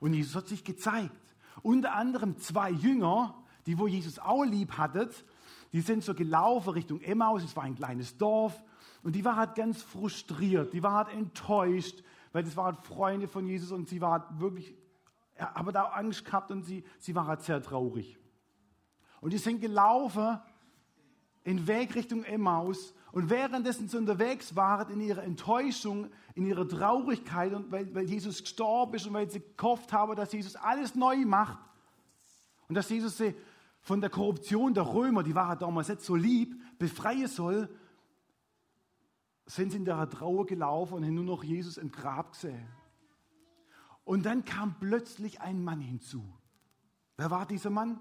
Und 0.00 0.14
Jesus 0.14 0.34
hat 0.34 0.48
sich 0.48 0.64
gezeigt. 0.64 1.14
Unter 1.62 1.94
anderem 1.94 2.38
zwei 2.38 2.70
Jünger, 2.70 3.34
die 3.66 3.78
wo 3.78 3.86
Jesus 3.86 4.18
auch 4.18 4.44
lieb 4.44 4.78
hattet, 4.78 5.24
die 5.72 5.80
sind 5.80 6.02
so 6.02 6.14
gelaufen 6.14 6.70
Richtung 6.70 7.00
Emmaus. 7.00 7.44
Es 7.44 7.54
war 7.56 7.64
ein 7.64 7.76
kleines 7.76 8.16
Dorf. 8.16 8.60
Und 9.02 9.14
die 9.14 9.24
waren 9.24 9.36
halt 9.36 9.54
ganz 9.54 9.82
frustriert. 9.82 10.72
Die 10.72 10.82
waren 10.82 10.94
halt 10.94 11.08
enttäuscht, 11.16 12.02
weil 12.32 12.42
das 12.42 12.56
waren 12.56 12.76
Freunde 12.76 13.28
von 13.28 13.46
Jesus 13.46 13.70
und 13.70 13.88
sie 13.88 14.00
waren 14.00 14.40
wirklich 14.40 14.74
er 15.40 15.56
aber 15.56 15.72
da 15.72 15.84
Angst 15.84 16.24
gehabt 16.26 16.50
und 16.50 16.64
sie, 16.64 16.84
sie 16.98 17.14
war 17.14 17.26
halt 17.26 17.40
sehr 17.40 17.62
traurig. 17.62 18.18
Und 19.22 19.32
die 19.32 19.38
sind 19.38 19.60
gelaufen 19.60 20.38
in 21.44 21.66
Weg 21.66 21.94
Richtung 21.94 22.24
Emmaus 22.24 22.94
und 23.12 23.30
währenddessen 23.30 23.88
sie 23.88 23.96
unterwegs 23.96 24.54
waren, 24.54 24.92
in 24.92 25.00
ihrer 25.00 25.22
Enttäuschung, 25.22 26.10
in 26.34 26.46
ihrer 26.46 26.68
Traurigkeit 26.68 27.52
und 27.52 27.70
weil, 27.72 27.92
weil 27.94 28.08
Jesus 28.08 28.42
gestorben 28.42 28.94
ist 28.94 29.06
und 29.06 29.14
weil 29.14 29.30
sie 29.30 29.42
gehofft 29.56 29.92
haben, 29.92 30.14
dass 30.14 30.32
Jesus 30.32 30.56
alles 30.56 30.94
neu 30.94 31.16
macht 31.24 31.58
und 32.68 32.74
dass 32.74 32.88
Jesus 32.88 33.18
sie 33.18 33.34
von 33.80 34.00
der 34.00 34.10
Korruption 34.10 34.74
der 34.74 34.86
Römer, 34.86 35.22
die 35.22 35.34
waren 35.34 35.58
damals 35.58 35.88
nicht 35.88 36.02
so 36.02 36.14
lieb, 36.14 36.54
befreien 36.78 37.26
soll, 37.26 37.68
sind 39.46 39.72
sie 39.72 39.78
in 39.78 39.84
der 39.84 40.08
Trauer 40.08 40.46
gelaufen 40.46 40.94
und 40.94 41.04
haben 41.04 41.14
nur 41.14 41.24
noch 41.24 41.42
Jesus 41.42 41.78
im 41.78 41.90
Grab 41.90 42.32
gesehen. 42.32 42.68
Und 44.04 44.24
dann 44.24 44.44
kam 44.44 44.78
plötzlich 44.78 45.40
ein 45.40 45.62
Mann 45.62 45.80
hinzu. 45.80 46.24
Wer 47.16 47.30
war 47.30 47.46
dieser 47.46 47.70
Mann? 47.70 48.00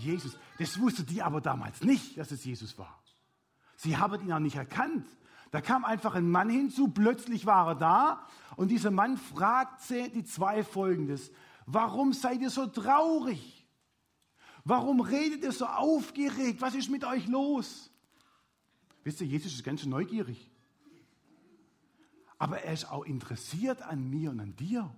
Jesus. 0.00 0.38
Das 0.58 0.78
wusste 0.80 1.04
die 1.04 1.22
aber 1.22 1.40
damals 1.40 1.82
nicht, 1.82 2.16
dass 2.18 2.30
es 2.30 2.44
Jesus 2.44 2.78
war. 2.78 3.02
Sie 3.78 3.96
haben 3.96 4.22
ihn 4.22 4.32
auch 4.32 4.38
nicht 4.38 4.56
erkannt. 4.56 5.08
Da 5.50 5.62
kam 5.62 5.84
einfach 5.84 6.14
ein 6.14 6.30
Mann 6.30 6.50
hinzu, 6.50 6.88
plötzlich 6.88 7.46
war 7.46 7.68
er 7.68 7.74
da 7.74 8.26
und 8.56 8.68
dieser 8.68 8.90
Mann 8.90 9.16
fragt 9.16 9.80
sie 9.80 10.10
die 10.10 10.24
zwei 10.24 10.62
folgendes. 10.62 11.30
Warum 11.64 12.12
seid 12.12 12.42
ihr 12.42 12.50
so 12.50 12.66
traurig? 12.66 13.66
Warum 14.64 15.00
redet 15.00 15.42
ihr 15.42 15.52
so 15.52 15.64
aufgeregt? 15.64 16.60
Was 16.60 16.74
ist 16.74 16.90
mit 16.90 17.04
euch 17.04 17.26
los? 17.26 17.90
Wisst 19.04 19.22
ihr, 19.22 19.26
Jesus 19.26 19.54
ist 19.54 19.64
ganz 19.64 19.80
schön 19.80 19.90
neugierig 19.90 20.50
aber 22.38 22.62
er 22.62 22.72
ist 22.72 22.90
auch 22.90 23.04
interessiert 23.04 23.82
an 23.82 24.08
mir 24.08 24.30
und 24.30 24.40
an 24.40 24.54
dir. 24.56 24.94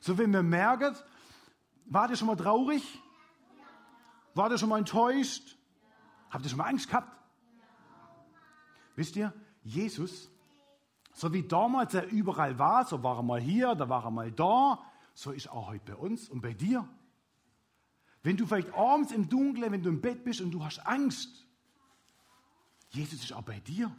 So, 0.00 0.16
wenn 0.16 0.32
wir 0.32 0.42
merken, 0.42 0.94
war 1.86 2.08
ihr 2.08 2.16
schon 2.16 2.28
mal 2.28 2.36
traurig? 2.36 2.82
War 4.34 4.50
ihr 4.50 4.58
schon 4.58 4.68
mal 4.68 4.78
enttäuscht? 4.78 5.56
Habt 6.30 6.44
ihr 6.44 6.48
schon 6.48 6.58
mal 6.58 6.68
Angst 6.68 6.86
gehabt? 6.86 7.19
Wisst 9.00 9.16
ihr, 9.16 9.32
Jesus, 9.62 10.30
so 11.14 11.32
wie 11.32 11.42
damals 11.42 11.94
er 11.94 12.06
überall 12.10 12.58
war, 12.58 12.84
so 12.84 13.02
war 13.02 13.16
er 13.16 13.22
mal 13.22 13.40
hier, 13.40 13.74
da 13.74 13.88
war 13.88 14.04
er 14.04 14.10
mal 14.10 14.30
da, 14.30 14.78
so 15.14 15.30
ist 15.30 15.46
er 15.46 15.54
auch 15.54 15.68
heute 15.68 15.92
bei 15.92 15.96
uns 15.96 16.28
und 16.28 16.42
bei 16.42 16.52
dir. 16.52 16.86
Wenn 18.22 18.36
du 18.36 18.46
vielleicht 18.46 18.74
abends 18.74 19.10
im 19.10 19.26
Dunkeln, 19.26 19.72
wenn 19.72 19.82
du 19.82 19.88
im 19.88 20.02
Bett 20.02 20.22
bist 20.22 20.42
und 20.42 20.50
du 20.50 20.62
hast 20.62 20.86
Angst, 20.86 21.46
Jesus 22.90 23.24
ist 23.24 23.32
auch 23.32 23.42
bei 23.42 23.60
dir 23.60 23.90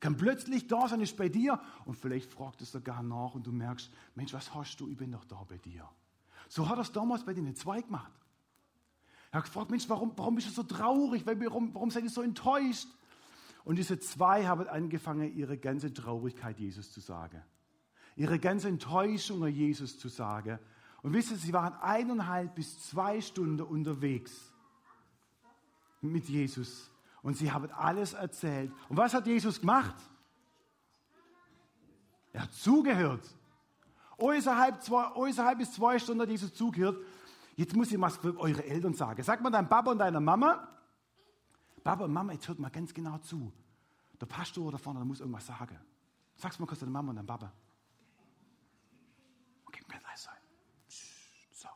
kann 0.00 0.16
plötzlich 0.16 0.66
da 0.68 0.88
sein, 0.88 1.00
ist 1.00 1.16
bei 1.16 1.28
dir 1.28 1.60
und 1.84 1.96
vielleicht 1.96 2.32
fragt 2.32 2.62
es 2.62 2.72
sogar 2.72 3.02
nach 3.02 3.34
und 3.34 3.46
du 3.46 3.52
merkst, 3.52 3.90
Mensch, 4.14 4.32
was 4.32 4.54
hast 4.54 4.78
du? 4.78 4.88
Ich 4.88 4.96
bin 4.96 5.10
doch 5.10 5.24
da 5.24 5.44
bei 5.48 5.58
dir. 5.58 5.88
So 6.48 6.68
hat 6.68 6.78
er 6.78 6.82
es 6.82 6.92
damals 6.92 7.24
bei 7.24 7.34
den 7.34 7.54
zwei 7.56 7.82
gemacht. 7.82 8.12
Er 9.30 9.38
hat 9.38 9.44
gefragt, 9.44 9.70
Mensch, 9.70 9.88
warum, 9.88 10.12
warum 10.16 10.36
bist 10.36 10.48
du 10.48 10.52
so 10.52 10.62
traurig? 10.62 11.26
Warum, 11.26 11.74
warum 11.74 11.90
seid 11.90 12.04
ihr 12.04 12.10
so 12.10 12.22
enttäuscht? 12.22 12.86
Und 13.64 13.76
diese 13.76 13.98
zwei 13.98 14.46
haben 14.46 14.66
angefangen, 14.68 15.34
ihre 15.34 15.58
ganze 15.58 15.92
Traurigkeit 15.92 16.58
Jesus 16.58 16.92
zu 16.92 17.00
sagen. 17.00 17.42
Ihre 18.16 18.38
ganze 18.38 18.68
Enttäuschung 18.68 19.46
Jesus 19.46 19.98
zu 19.98 20.08
sagen. 20.08 20.58
Und 21.02 21.12
wisst 21.12 21.30
ihr, 21.30 21.36
sie 21.36 21.52
waren 21.52 21.74
eineinhalb 21.74 22.54
bis 22.54 22.88
zwei 22.88 23.20
Stunden 23.20 23.62
unterwegs 23.62 24.52
mit 26.00 26.28
Jesus. 26.28 26.90
Und 27.22 27.36
sie 27.36 27.52
haben 27.52 27.70
alles 27.72 28.12
erzählt. 28.14 28.72
Und 28.88 28.96
was 28.96 29.14
hat 29.14 29.26
Jesus 29.26 29.60
gemacht? 29.60 29.94
Er 32.32 32.42
hat 32.42 32.52
zugehört. 32.52 33.26
Außerhalb, 34.16 34.82
zwei, 34.82 35.04
außerhalb 35.04 35.58
bis 35.58 35.72
zwei 35.72 35.98
Stunden 35.98 36.22
hat 36.22 36.28
Jesus 36.28 36.52
zugehört. 36.54 36.98
Jetzt 37.56 37.74
muss 37.74 37.90
ich 37.90 38.00
was 38.00 38.18
eure 38.24 38.64
Eltern 38.64 38.94
sagen. 38.94 39.22
Sag 39.22 39.40
mal 39.40 39.50
deinem 39.50 39.68
Papa 39.68 39.90
und 39.90 39.98
deiner 39.98 40.20
Mama, 40.20 40.68
Papa 41.88 42.04
und 42.04 42.12
Mama, 42.12 42.34
jetzt 42.34 42.46
hört 42.46 42.58
mal 42.58 42.68
ganz 42.68 42.92
genau 42.92 43.16
zu. 43.16 43.50
der 44.20 44.26
Pastor 44.26 44.70
da 44.70 44.76
vorne, 44.76 44.98
der 44.98 45.06
muss 45.06 45.20
irgendwas 45.20 45.46
sagen. 45.46 45.80
Sag's 46.36 46.58
mal 46.58 46.66
kurz 46.66 46.80
deiner 46.80 46.92
Mama 46.92 47.08
und 47.08 47.16
deinem 47.16 47.26
Papa. 47.26 47.50
Okay, 49.64 49.82
kann 49.88 50.02
leise 50.02 50.24
sein. 50.24 50.36
So. 51.50 51.68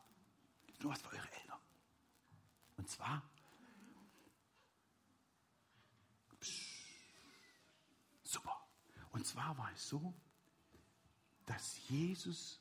Nur 0.83 0.93
was 0.93 1.01
für 1.01 1.17
eure 1.17 1.33
Eltern. 1.33 1.59
Und 2.77 2.91
zwar, 2.91 3.23
super. 8.23 8.69
Und 9.13 9.27
zwar 9.27 9.57
war 9.57 9.73
es 9.73 9.89
so, 9.89 10.13
dass 11.47 11.89
Jesus 11.89 12.61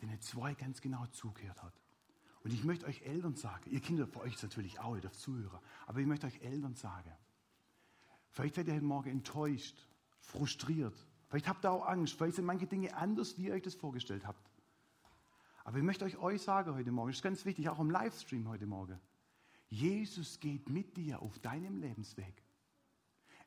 den 0.00 0.18
zwei 0.22 0.54
ganz 0.54 0.80
genau 0.80 1.04
zugehört 1.08 1.62
hat. 1.62 1.81
Und 2.44 2.52
ich 2.52 2.64
möchte 2.64 2.86
euch 2.86 3.02
Eltern 3.02 3.36
sagen, 3.36 3.70
ihr 3.70 3.80
Kinder, 3.80 4.06
für 4.06 4.20
euch 4.20 4.42
natürlich 4.42 4.80
auch, 4.80 4.96
ihr 4.96 5.00
dürft 5.00 5.20
Zuhörer, 5.20 5.62
aber 5.86 6.00
ich 6.00 6.06
möchte 6.06 6.26
euch 6.26 6.40
Eltern 6.42 6.74
sagen, 6.74 7.12
vielleicht 8.30 8.56
werdet 8.56 8.72
ihr 8.72 8.76
heute 8.76 8.84
Morgen 8.84 9.10
enttäuscht, 9.10 9.76
frustriert, 10.20 10.94
vielleicht 11.28 11.48
habt 11.48 11.64
ihr 11.64 11.70
auch 11.70 11.86
Angst, 11.86 12.14
vielleicht 12.14 12.36
sind 12.36 12.44
manche 12.44 12.66
Dinge 12.66 12.96
anders, 12.96 13.38
wie 13.38 13.46
ihr 13.46 13.54
euch 13.54 13.62
das 13.62 13.74
vorgestellt 13.74 14.26
habt. 14.26 14.50
Aber 15.64 15.78
ich 15.78 15.84
möchte 15.84 16.04
euch 16.04 16.16
euch 16.18 16.42
sagen 16.42 16.74
heute 16.74 16.90
Morgen, 16.90 17.10
das 17.10 17.18
ist 17.18 17.22
ganz 17.22 17.44
wichtig, 17.44 17.68
auch 17.68 17.78
im 17.78 17.90
Livestream 17.90 18.48
heute 18.48 18.66
Morgen, 18.66 18.98
Jesus 19.68 20.38
geht 20.40 20.68
mit 20.68 20.96
dir 20.96 21.22
auf 21.22 21.38
deinem 21.38 21.78
Lebensweg. 21.78 22.42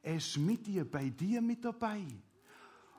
Er 0.02 0.16
ist 0.16 0.38
mit 0.38 0.66
dir, 0.66 0.90
bei 0.90 1.10
dir 1.10 1.42
mit 1.42 1.66
dabei. 1.66 2.06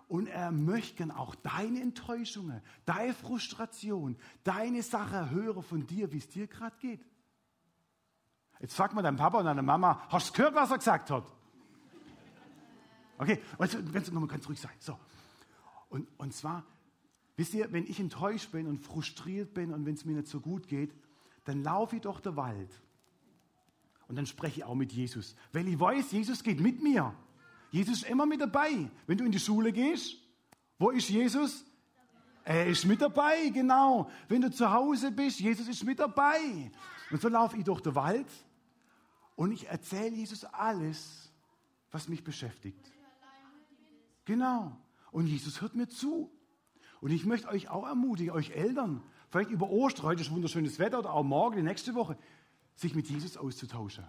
Und 0.08 0.28
er 0.28 0.52
möchte 0.52 1.04
auch 1.16 1.34
deine 1.34 1.80
Enttäuschungen, 1.80 2.62
deine 2.84 3.12
Frustration, 3.12 4.16
deine 4.44 4.82
Sache 4.82 5.30
hören 5.30 5.62
von 5.62 5.86
dir, 5.86 6.12
wie 6.12 6.18
es 6.18 6.28
dir 6.28 6.46
gerade 6.46 6.76
geht. 6.78 7.04
Jetzt 8.60 8.75
frag 8.75 8.94
mal 8.94 9.02
deinem 9.02 9.16
Papa 9.16 9.38
und 9.38 9.46
deine 9.46 9.62
Mama, 9.62 10.06
hast 10.08 10.30
du 10.30 10.32
gehört, 10.34 10.54
was 10.54 10.70
er 10.70 10.78
gesagt 10.78 11.10
hat? 11.10 11.25
Okay, 13.18 13.40
also, 13.58 13.78
wenn 13.92 14.02
nochmal 14.02 14.28
ganz 14.28 14.48
ruhig 14.48 14.60
sein. 14.60 14.72
So. 14.78 14.98
Und, 15.88 16.08
und 16.18 16.32
zwar, 16.32 16.64
wisst 17.36 17.54
ihr, 17.54 17.72
wenn 17.72 17.86
ich 17.86 17.98
enttäuscht 17.98 18.52
bin 18.52 18.66
und 18.66 18.78
frustriert 18.78 19.54
bin 19.54 19.72
und 19.72 19.86
wenn 19.86 19.94
es 19.94 20.04
mir 20.04 20.16
nicht 20.16 20.28
so 20.28 20.40
gut 20.40 20.68
geht, 20.68 20.94
dann 21.44 21.62
laufe 21.62 21.96
ich 21.96 22.02
durch 22.02 22.20
den 22.20 22.36
Wald. 22.36 22.70
Und 24.08 24.16
dann 24.16 24.26
spreche 24.26 24.60
ich 24.60 24.64
auch 24.64 24.75
mit 24.75 24.92
Jesus. 24.92 25.34
Weil 25.52 25.66
ich 25.66 25.78
weiß, 25.78 26.12
Jesus 26.12 26.42
geht 26.42 26.60
mit 26.60 26.82
mir. 26.82 27.14
Jesus 27.76 28.02
ist 28.02 28.09
immer 28.09 28.25
mit 28.25 28.40
dabei. 28.40 28.90
Wenn 29.06 29.18
du 29.18 29.26
in 29.26 29.33
die 29.33 29.38
Schule 29.38 29.71
gehst, 29.71 30.16
wo 30.78 30.88
ist 30.88 31.11
Jesus? 31.11 31.62
Er 32.42 32.66
ist 32.66 32.87
mit 32.87 33.02
dabei, 33.02 33.50
genau. 33.50 34.09
Wenn 34.28 34.40
du 34.40 34.50
zu 34.50 34.73
Hause 34.73 35.12
bist, 35.12 35.40
Jesus 35.40 35.68
ist 35.68 35.85
mit 35.85 35.99
dabei. 35.99 36.71
Und 37.11 37.21
so 37.21 37.28
laufe 37.28 37.59
ich 37.59 37.64
durch 37.64 37.83
den 37.83 37.95
Wald 37.95 38.28
und 39.35 39.52
ich 39.52 39.68
erzähle 39.68 40.16
Jesus 40.16 40.47
alles, 40.47 41.30
was 41.90 42.09
mich 42.09 42.25
beschäftigt. 42.25 42.92
Genau. 44.25 44.75
Und 45.12 45.26
Jesus 45.26 45.61
hört 45.61 45.75
mir 45.75 45.87
zu. 45.87 46.30
Und 47.02 47.11
ich 47.11 47.26
möchte 47.26 47.49
euch 47.49 47.68
auch 47.68 47.87
ermutigen, 47.87 48.33
euch 48.33 48.52
Eltern, 48.52 49.02
vielleicht 49.28 49.50
über 49.50 49.68
Ostern, 49.68 50.06
heute 50.06 50.23
ist 50.23 50.30
wunderschönes 50.30 50.78
Wetter 50.78 51.00
oder 51.00 51.12
auch 51.12 51.25
morgen, 51.25 51.56
die 51.56 51.62
nächste 51.62 51.95
Woche, 51.95 52.16
sich 52.75 52.95
mit 52.95 53.06
Jesus 53.11 53.37
auszutauschen 53.37 54.06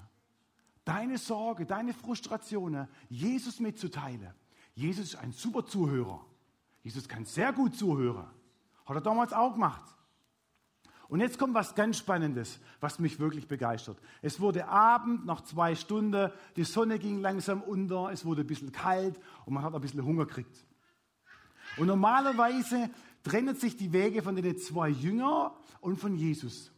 deine 0.87 1.17
Sorge, 1.17 1.65
deine 1.65 1.93
Frustrationen 1.93 2.87
Jesus 3.09 3.59
mitzuteilen. 3.59 4.33
Jesus 4.73 5.13
ist 5.13 5.15
ein 5.15 5.33
super 5.33 5.65
Zuhörer. 5.65 6.25
Jesus 6.83 7.09
kann 7.09 7.25
sehr 7.25 7.51
gut 7.51 7.75
zuhören. 7.75 8.27
Hat 8.85 8.95
er 8.95 9.01
damals 9.01 9.33
auch 9.33 9.53
gemacht. 9.53 9.83
Und 11.09 11.19
jetzt 11.19 11.39
kommt 11.39 11.53
was 11.53 11.75
ganz 11.75 11.97
Spannendes, 11.97 12.59
was 12.79 12.99
mich 12.99 13.19
wirklich 13.19 13.47
begeistert. 13.47 13.97
Es 14.21 14.39
wurde 14.39 14.67
Abend, 14.67 15.25
nach 15.25 15.41
zwei 15.41 15.75
Stunden, 15.75 16.31
die 16.55 16.63
Sonne 16.63 16.99
ging 16.99 17.19
langsam 17.19 17.61
unter, 17.61 18.11
es 18.11 18.25
wurde 18.25 18.41
ein 18.41 18.47
bisschen 18.47 18.71
kalt 18.71 19.19
und 19.45 19.53
man 19.53 19.63
hat 19.63 19.73
ein 19.73 19.81
bisschen 19.81 20.03
Hunger 20.03 20.25
gekriegt. 20.25 20.65
Und 21.77 21.87
normalerweise 21.87 22.89
trennen 23.23 23.55
sich 23.55 23.77
die 23.77 23.91
Wege 23.93 24.21
von 24.21 24.35
den 24.35 24.57
zwei 24.57 24.89
Jüngern 24.89 25.51
und 25.81 25.97
von 25.97 26.15
Jesus. 26.15 26.71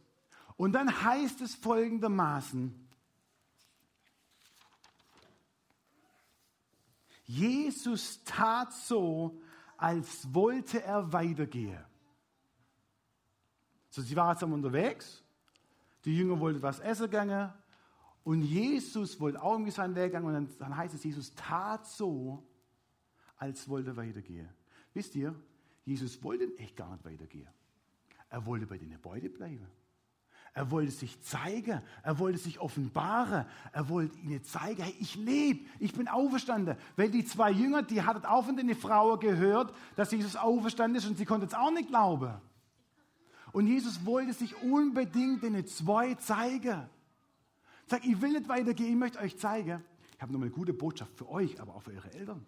Und 0.56 0.72
dann 0.72 1.02
heißt 1.02 1.40
es 1.40 1.54
folgendermaßen, 1.54 2.74
Jesus 7.30 8.24
tat 8.24 8.72
so, 8.72 9.40
als 9.76 10.34
wollte 10.34 10.82
er 10.82 11.12
weitergehen. 11.12 11.84
So, 13.88 14.02
sie 14.02 14.16
waren 14.16 14.36
zusammen 14.36 14.54
unterwegs, 14.54 15.22
die 16.04 16.16
Jünger 16.16 16.40
wollten 16.40 16.60
was 16.60 16.80
essen 16.80 17.08
gehen 17.08 17.52
und 18.24 18.42
Jesus 18.42 19.20
wollte 19.20 19.40
auch 19.40 19.52
irgendwie 19.52 19.70
seinen 19.70 19.94
Weg 19.94 20.10
gehen 20.10 20.24
und 20.24 20.32
dann, 20.32 20.48
dann 20.58 20.76
heißt 20.76 20.94
es, 20.94 21.04
Jesus 21.04 21.32
tat 21.36 21.86
so, 21.86 22.44
als 23.36 23.68
wollte 23.68 23.90
er 23.90 23.96
weitergehen. 23.96 24.48
Wisst 24.92 25.14
ihr, 25.14 25.32
Jesus 25.84 26.20
wollte 26.24 26.52
echt 26.58 26.76
gar 26.76 26.90
nicht 26.90 27.04
weitergehen. 27.04 27.48
Er 28.28 28.44
wollte 28.44 28.66
bei 28.66 28.76
den 28.76 28.90
Gebäuden 28.90 29.32
bleiben. 29.32 29.68
Er 30.52 30.70
wollte 30.70 30.90
sich 30.90 31.20
zeigen, 31.22 31.80
er 32.02 32.18
wollte 32.18 32.38
sich 32.38 32.58
offenbaren, 32.58 33.46
er 33.72 33.88
wollte 33.88 34.18
ihnen 34.18 34.42
zeigen, 34.42 34.82
hey, 34.82 34.94
ich 34.98 35.14
lebe, 35.14 35.64
ich 35.78 35.92
bin 35.92 36.08
auferstanden. 36.08 36.76
Weil 36.96 37.10
die 37.10 37.24
zwei 37.24 37.52
Jünger, 37.52 37.82
die 37.82 38.02
hatten 38.02 38.24
auch 38.26 38.44
von 38.44 38.56
den 38.56 38.74
Frauen 38.74 39.20
gehört, 39.20 39.72
dass 39.94 40.10
Jesus 40.10 40.34
auferstanden 40.34 40.98
ist 40.98 41.06
und 41.06 41.16
sie 41.16 41.24
konnten 41.24 41.46
es 41.46 41.54
auch 41.54 41.70
nicht 41.70 41.88
glauben. 41.88 42.34
Und 43.52 43.66
Jesus 43.68 44.04
wollte 44.04 44.32
sich 44.32 44.60
unbedingt 44.62 45.42
den 45.42 45.66
zwei 45.66 46.14
zeigen. 46.14 46.88
Sag, 47.86 48.04
ich 48.04 48.20
will 48.20 48.32
nicht 48.32 48.48
weitergehen, 48.48 48.90
ich 48.90 48.98
möchte 48.98 49.18
euch 49.20 49.38
zeigen. 49.38 49.84
Ich 50.14 50.22
habe 50.22 50.32
noch 50.32 50.38
mal 50.40 50.46
eine 50.46 50.54
gute 50.54 50.72
Botschaft 50.72 51.16
für 51.16 51.28
euch, 51.28 51.60
aber 51.60 51.74
auch 51.74 51.82
für 51.82 51.92
eure 51.92 52.12
Eltern. 52.12 52.44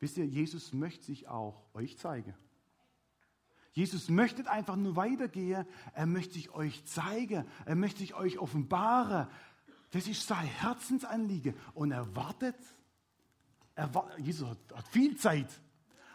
Wisst 0.00 0.16
ihr, 0.16 0.26
Jesus 0.26 0.72
möchte 0.72 1.04
sich 1.04 1.28
auch 1.28 1.64
euch 1.74 1.96
zeigen. 1.98 2.34
Jesus 3.78 4.08
möchte 4.08 4.50
einfach 4.50 4.74
nur 4.74 4.96
weitergehen. 4.96 5.64
Er 5.92 6.06
möchte 6.06 6.34
sich 6.34 6.50
euch 6.50 6.84
zeigen. 6.84 7.46
Er 7.64 7.76
möchte 7.76 8.00
sich 8.00 8.12
euch 8.12 8.40
offenbaren. 8.40 9.28
Das 9.92 10.08
ist 10.08 10.26
sein 10.26 10.46
Herzensanliegen. 10.46 11.54
Und 11.74 11.92
er 11.92 12.16
wartet. 12.16 12.56
Er, 13.76 13.88
Jesus 14.18 14.48
hat 14.74 14.88
viel 14.88 15.16
Zeit. 15.16 15.46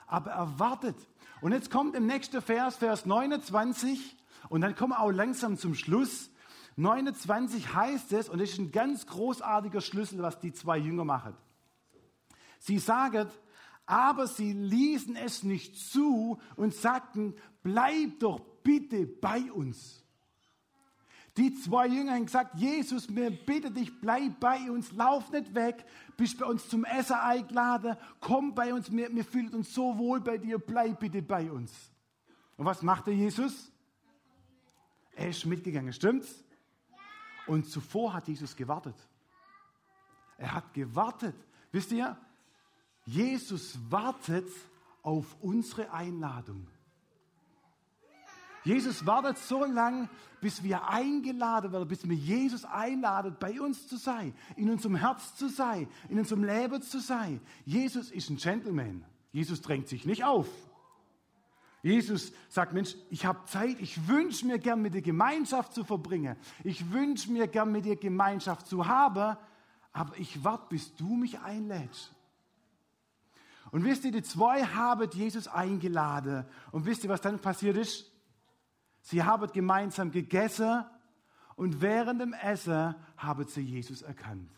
Aber 0.08 0.32
er 0.32 0.60
wartet. 0.60 0.98
Und 1.40 1.54
jetzt 1.54 1.72
kommt 1.72 1.96
im 1.96 2.06
nächsten 2.06 2.42
Vers, 2.42 2.76
Vers 2.76 3.06
29. 3.06 4.18
Und 4.50 4.60
dann 4.60 4.76
kommen 4.76 4.92
wir 4.92 5.00
auch 5.00 5.12
langsam 5.12 5.58
zum 5.58 5.74
Schluss. 5.74 6.32
29 6.76 7.74
heißt 7.74 8.12
es, 8.12 8.28
und 8.28 8.42
das 8.42 8.50
ist 8.50 8.60
ein 8.60 8.74
ganz 8.74 9.08
großartiger 9.08 9.80
Schlüssel, 9.80 10.22
was 10.22 10.38
die 10.38 10.52
zwei 10.52 10.80
Jünger 10.80 11.06
machen. 11.06 11.34
Sie 12.60 12.78
sagen, 12.78 13.30
aber 13.86 14.28
sie 14.28 14.54
ließen 14.54 15.16
es 15.16 15.44
nicht 15.44 15.78
zu 15.78 16.40
und 16.56 16.74
sagten, 16.74 17.36
bleib 17.64 18.20
doch 18.20 18.40
bitte 18.64 19.08
bei 19.08 19.52
uns. 19.52 20.04
Die 21.38 21.56
zwei 21.56 21.88
Jünger 21.88 22.14
haben 22.14 22.26
gesagt, 22.26 22.60
Jesus, 22.60 23.10
mir 23.10 23.32
bitte 23.32 23.72
dich, 23.72 24.00
bleib 24.00 24.40
bei 24.40 24.70
uns, 24.70 24.92
lauf 24.92 25.32
nicht 25.32 25.56
weg, 25.56 25.84
bist 26.16 26.38
bei 26.38 26.46
uns 26.46 26.70
zum 26.70 26.86
Essen 26.86 27.16
eingeladen, 27.16 27.98
komm 28.20 28.54
bei 28.54 28.72
uns, 28.72 28.92
wir, 28.92 29.14
wir 29.14 29.26
fühlen 29.26 29.50
uns 29.50 29.74
so 29.74 29.98
wohl 29.98 30.22
bei 30.22 30.38
dir, 30.38 30.60
bleib 30.60 31.00
bitte 31.00 31.24
bei 31.24 31.52
uns. 31.52 31.72
Und 32.56 32.66
was 32.66 32.84
machte 32.84 33.10
Jesus? 33.10 33.72
Er 35.16 35.30
ist 35.30 35.46
mitgegangen, 35.46 35.92
stimmt's? 35.92 36.44
Und 37.48 37.68
zuvor 37.68 38.14
hat 38.14 38.28
Jesus 38.28 38.56
gewartet. 38.56 38.96
Er 40.38 40.54
hat 40.54 40.74
gewartet. 40.74 41.36
Wisst 41.72 41.92
ihr, 41.92 42.16
Jesus 43.06 43.78
wartet 43.90 44.48
auf 45.02 45.36
unsere 45.42 45.92
Einladung. 45.92 46.68
Jesus 48.64 49.06
wartet 49.06 49.38
so 49.38 49.66
lange, 49.66 50.10
bis 50.40 50.64
wir 50.64 50.88
eingeladen 50.90 51.72
werden, 51.72 51.88
bis 51.88 52.08
wir 52.08 52.16
Jesus 52.16 52.66
einladen, 52.66 53.36
bei 53.40 53.60
uns 53.60 53.88
zu 53.88 53.98
sein, 53.98 54.34
in 54.56 54.70
unserem 54.70 54.96
Herz 54.96 55.36
zu 55.36 55.50
sein, 55.50 55.88
in 56.10 56.20
unserem 56.20 56.44
Leben 56.44 56.82
zu 56.82 57.00
sein. 57.00 57.42
Jesus 57.66 58.12
ist 58.12 58.30
ein 58.30 58.38
Gentleman. 58.38 59.04
Jesus 59.32 59.62
drängt 59.62 59.88
sich 59.88 60.06
nicht 60.06 60.24
auf. 60.24 60.48
Jesus 61.82 62.32
sagt, 62.48 62.72
Mensch, 62.72 62.96
ich 63.10 63.26
habe 63.26 63.44
Zeit, 63.46 63.82
ich 63.82 64.08
wünsche 64.08 64.46
mir 64.48 64.58
gern 64.58 64.82
mit 64.82 64.94
dir 64.94 65.02
Gemeinschaft 65.02 65.74
zu 65.74 65.84
verbringen. 65.84 66.38
Ich 66.64 66.92
wünsche 66.94 67.30
mir 67.30 67.48
gern 67.48 67.74
mit 67.74 67.84
dir 67.84 67.98
Gemeinschaft 67.98 68.68
zu 68.68 68.88
haben, 68.88 69.38
aber 69.92 70.18
ich 70.18 70.46
warte, 70.46 70.68
bis 70.70 70.96
du 70.96 71.16
mich 71.16 71.40
einlädst. 71.40 72.14
Und 73.72 73.84
wisst 73.84 74.06
ihr, 74.06 74.12
die 74.12 74.24
zwei 74.24 74.64
haben 74.64 75.10
Jesus 75.12 75.48
eingeladen. 75.48 76.46
Und 76.72 76.86
wisst 76.86 77.04
ihr, 77.04 77.10
was 77.10 77.22
dann 77.22 77.40
passiert 77.40 77.76
ist? 77.76 78.13
Sie 79.04 79.22
haben 79.22 79.52
gemeinsam 79.52 80.12
gegessen 80.12 80.86
und 81.56 81.82
während 81.82 82.22
dem 82.22 82.34
Essen 82.34 82.96
haben 83.18 83.48
sie 83.48 83.62
Jesus 83.62 84.02
erkannt. 84.02 84.50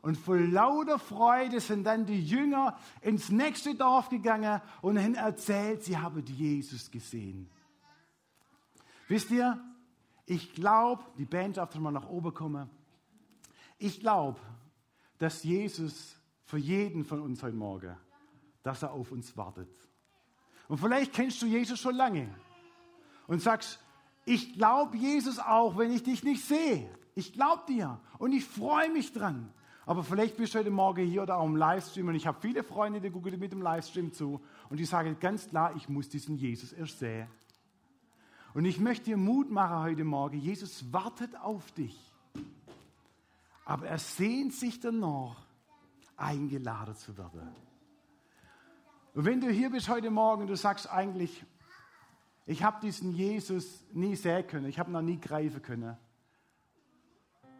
Und 0.00 0.16
voll 0.16 0.46
lauter 0.46 0.98
Freude 0.98 1.60
sind 1.60 1.84
dann 1.84 2.06
die 2.06 2.24
Jünger 2.24 2.76
ins 3.00 3.30
nächste 3.30 3.74
Dorf 3.74 4.08
gegangen 4.08 4.60
und 4.80 4.98
haben 4.98 5.14
erzählt, 5.14 5.82
sie 5.82 5.98
haben 5.98 6.24
Jesus 6.24 6.90
gesehen. 6.90 7.50
Wisst 9.08 9.30
ihr, 9.30 9.60
ich 10.26 10.54
glaube, 10.54 11.02
die 11.18 11.24
Band 11.24 11.56
darf 11.56 11.74
mal 11.76 11.90
nach 11.90 12.08
oben 12.08 12.32
kommen. 12.32 12.70
Ich 13.78 14.00
glaube, 14.00 14.40
dass 15.18 15.42
Jesus 15.42 16.16
für 16.44 16.58
jeden 16.58 17.04
von 17.04 17.20
uns 17.20 17.42
heute 17.42 17.56
Morgen, 17.56 17.96
dass 18.62 18.82
er 18.82 18.92
auf 18.92 19.10
uns 19.10 19.36
wartet. 19.36 19.68
Und 20.68 20.78
vielleicht 20.78 21.12
kennst 21.12 21.42
du 21.42 21.46
Jesus 21.46 21.80
schon 21.80 21.96
lange 21.96 22.32
und 23.26 23.40
sagst, 23.40 23.78
ich 24.24 24.54
glaube 24.54 24.96
Jesus 24.96 25.38
auch, 25.38 25.76
wenn 25.76 25.92
ich 25.92 26.02
dich 26.02 26.22
nicht 26.22 26.44
sehe. 26.44 26.88
Ich 27.14 27.32
glaube 27.32 27.62
dir 27.68 28.00
und 28.18 28.32
ich 28.32 28.44
freue 28.44 28.90
mich 28.90 29.12
dran. 29.12 29.52
Aber 29.84 30.04
vielleicht 30.04 30.36
bist 30.36 30.54
du 30.54 30.60
heute 30.60 30.70
Morgen 30.70 31.06
hier 31.06 31.22
oder 31.22 31.38
auch 31.38 31.46
im 31.46 31.56
Livestream 31.56 32.08
und 32.08 32.14
ich 32.14 32.26
habe 32.26 32.38
viele 32.40 32.62
Freunde, 32.62 33.00
die 33.00 33.10
gucken 33.10 33.38
mit 33.38 33.50
dem 33.50 33.62
Livestream 33.62 34.12
zu 34.12 34.40
und 34.70 34.78
die 34.78 34.84
sagen 34.84 35.16
ganz 35.18 35.48
klar, 35.48 35.74
ich 35.76 35.88
muss 35.88 36.08
diesen 36.08 36.36
Jesus 36.36 36.72
erst 36.72 37.00
sehen. 37.00 37.26
Und 38.54 38.64
ich 38.64 38.78
möchte 38.78 39.06
dir 39.06 39.16
Mut 39.16 39.50
machen 39.50 39.82
heute 39.82 40.04
Morgen. 40.04 40.38
Jesus 40.38 40.92
wartet 40.92 41.34
auf 41.36 41.72
dich. 41.72 41.98
Aber 43.64 43.86
er 43.86 43.98
sehnt 43.98 44.52
sich 44.52 44.78
danach, 44.78 45.36
eingeladen 46.16 46.94
zu 46.94 47.16
werden. 47.16 47.54
Und 49.14 49.24
wenn 49.24 49.40
du 49.40 49.50
hier 49.50 49.70
bist 49.70 49.88
heute 49.88 50.10
Morgen, 50.10 50.46
du 50.46 50.56
sagst 50.56 50.88
eigentlich, 50.90 51.44
ich 52.46 52.62
habe 52.62 52.80
diesen 52.80 53.12
Jesus 53.12 53.84
nie 53.92 54.16
sehen 54.16 54.46
können, 54.46 54.66
ich 54.66 54.78
habe 54.78 54.90
ihn 54.90 54.94
noch 54.94 55.02
nie 55.02 55.20
greifen 55.20 55.62
können. 55.62 55.96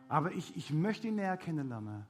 Aber 0.08 0.32
ich, 0.32 0.56
ich 0.56 0.70
möchte 0.70 1.08
ihn 1.08 1.16
näher 1.16 1.36
kennenlernen. 1.36 2.06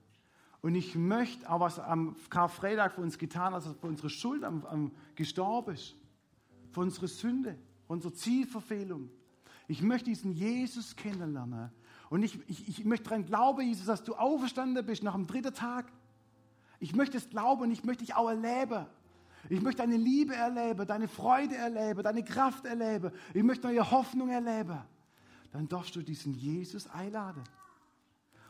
Und 0.60 0.76
ich 0.76 0.94
möchte 0.94 1.48
auch, 1.50 1.60
was 1.60 1.78
am 1.78 2.16
Karfreitag 2.30 2.94
für 2.94 3.00
uns 3.00 3.18
getan 3.18 3.52
hat, 3.52 3.64
für 3.64 3.86
unsere 3.86 4.10
Schuld 4.10 4.44
am, 4.44 4.64
am 4.66 4.92
gestorben 5.16 5.74
ist, 5.74 5.96
für 6.70 6.80
unsere 6.80 7.08
Sünde, 7.08 7.58
für 7.86 7.92
unsere 7.92 8.14
Zielverfehlung. 8.14 9.10
Ich 9.68 9.82
möchte 9.82 10.10
diesen 10.10 10.32
Jesus 10.32 10.96
kennenlernen. 10.96 11.70
Und 12.10 12.22
ich, 12.22 12.38
ich, 12.48 12.68
ich 12.68 12.84
möchte 12.84 13.04
daran 13.04 13.24
glauben, 13.24 13.62
Jesus, 13.62 13.86
dass 13.86 14.04
du 14.04 14.14
auferstanden 14.14 14.84
bist 14.86 15.02
nach 15.02 15.14
dem 15.14 15.26
dritten 15.26 15.54
Tag. 15.54 15.90
Ich 16.78 16.94
möchte 16.94 17.16
es 17.16 17.28
glauben 17.28 17.62
und 17.62 17.70
ich 17.70 17.84
möchte 17.84 18.04
dich 18.04 18.14
auch 18.14 18.28
erleben. 18.28 18.86
Ich 19.48 19.60
möchte 19.60 19.82
deine 19.82 19.96
Liebe 19.96 20.34
erleben, 20.34 20.86
deine 20.86 21.08
Freude 21.08 21.56
erleben, 21.56 22.02
deine 22.02 22.22
Kraft 22.22 22.64
erleben. 22.64 23.10
Ich 23.34 23.42
möchte 23.42 23.66
neue 23.66 23.90
Hoffnung 23.90 24.28
erleben. 24.28 24.78
Dann 25.50 25.68
darfst 25.68 25.94
du 25.96 26.02
diesen 26.02 26.34
Jesus 26.34 26.88
einladen. 26.88 27.42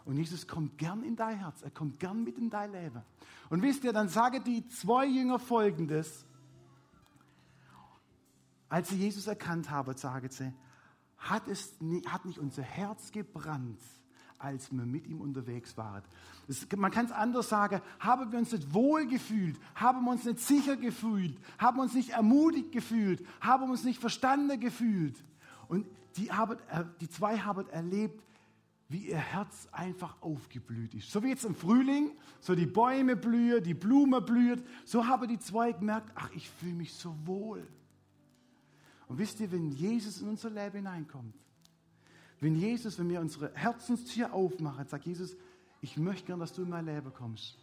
Und 0.05 0.17
Jesus 0.17 0.47
kommt 0.47 0.79
gern 0.79 1.03
in 1.03 1.17
dein 1.17 1.39
Herz. 1.39 1.63
Er 1.63 1.71
kommt 1.71 1.99
gern 1.99 2.25
mit 2.25 2.37
in 2.39 2.51
dein 2.51 2.73
Leben. 2.73 3.03
Und 3.51 3.63
wisst 3.63 3.85
ihr, 3.85 3.93
dann 3.93 4.09
sagen 4.09 4.43
die 4.45 4.67
zwei 4.69 5.07
Jünger 5.07 5.39
folgendes. 5.39 6.27
Als 8.69 8.89
sie 8.89 8.97
Jesus 8.97 9.27
erkannt 9.27 9.71
haben, 9.71 9.97
sagen 9.97 10.29
sie, 10.31 10.53
hat, 11.19 11.47
es 11.47 11.81
nicht, 11.81 12.11
hat 12.13 12.25
nicht 12.25 12.39
unser 12.39 12.63
Herz 12.63 13.13
gebrannt, 13.13 13.81
als 14.43 14.71
wir 14.73 14.85
mit 14.85 15.07
ihm 15.07 15.21
unterwegs 15.21 15.77
waren. 15.77 16.03
Das, 16.49 16.67
man 16.77 16.91
kann 16.91 17.07
es 17.07 17.13
anders 17.13 17.49
sagen, 17.49 17.81
haben 18.01 18.33
wir 18.33 18.39
uns 18.39 18.53
nicht 18.53 18.75
wohl 18.75 19.07
gefühlt, 19.07 19.59
haben 19.75 20.05
wir 20.05 20.11
uns 20.11 20.25
nicht 20.25 20.41
sicher 20.41 20.77
gefühlt, 20.77 21.39
haben 21.59 21.79
wir 21.79 21.83
uns 21.83 21.95
nicht 21.95 22.11
ermutigt 22.11 22.73
gefühlt, 22.73 23.25
haben 23.41 23.65
wir 23.65 23.71
uns 23.71 23.85
nicht 23.85 24.01
verstanden 24.01 24.59
gefühlt. 24.61 25.23
Und 25.69 25.87
die, 26.17 26.33
haben, 26.33 26.59
äh, 26.69 26.85
die 27.01 27.09
zwei 27.09 27.39
haben 27.39 27.69
erlebt, 27.71 28.23
wie 28.89 29.09
ihr 29.09 29.17
Herz 29.17 29.69
einfach 29.73 30.21
aufgeblüht 30.21 30.95
ist. 30.95 31.11
So 31.11 31.23
wie 31.23 31.29
jetzt 31.29 31.45
im 31.45 31.55
Frühling, 31.55 32.11
so 32.41 32.55
die 32.55 32.67
Bäume 32.67 33.17
blühen, 33.17 33.63
die 33.63 33.75
Blume 33.75 34.21
blüht, 34.21 34.63
so 34.85 35.07
haben 35.07 35.29
die 35.29 35.39
zwei 35.39 35.73
gemerkt, 35.73 36.13
ach, 36.15 36.31
ich 36.35 36.51
fühle 36.51 36.75
mich 36.75 36.93
so 36.93 37.17
wohl. 37.25 37.67
Und 39.09 39.19
wisst 39.19 39.41
ihr, 39.41 39.51
wenn 39.51 39.71
Jesus 39.71 40.21
in 40.21 40.29
unser 40.29 40.51
Leben 40.51 40.77
hineinkommt, 40.77 41.35
wenn 42.43 42.57
Jesus, 42.57 42.99
wenn 42.99 43.09
wir 43.09 43.21
unsere 43.21 43.53
Herzenstür 43.55 44.35
aufmachen, 44.35 44.85
sagt 44.89 45.07
Jesus, 45.07 45.37
ich 45.81 45.97
möchte 45.97 46.27
gern, 46.27 46.41
dass 46.41 46.53
du 46.53 46.63
in 46.63 46.71
mein 46.71 46.85
Leben 46.85 47.13
kommst, 47.15 47.57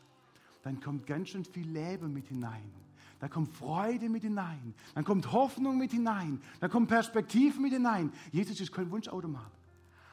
dann 0.64 0.80
kommt 0.80 1.06
ganz 1.06 1.30
schön 1.30 1.44
viel 1.44 1.70
Leben 1.70 2.14
mit 2.14 2.30
hinein. 2.30 2.72
Da 3.20 3.28
kommt 3.28 3.54
Freude 3.58 4.08
mit 4.08 4.22
hinein. 4.22 4.74
Dann 4.96 5.04
kommt 5.04 5.34
Hoffnung 5.34 5.78
mit 5.78 5.92
hinein. 5.92 6.42
Dann 6.62 6.70
kommt 6.70 6.88
Perspektive 6.88 7.60
mit 7.60 7.74
hinein. 7.74 8.14
Jesus 8.32 8.62
ist 8.62 8.72
kein 8.72 8.90
Wunschautomat. 8.90 9.52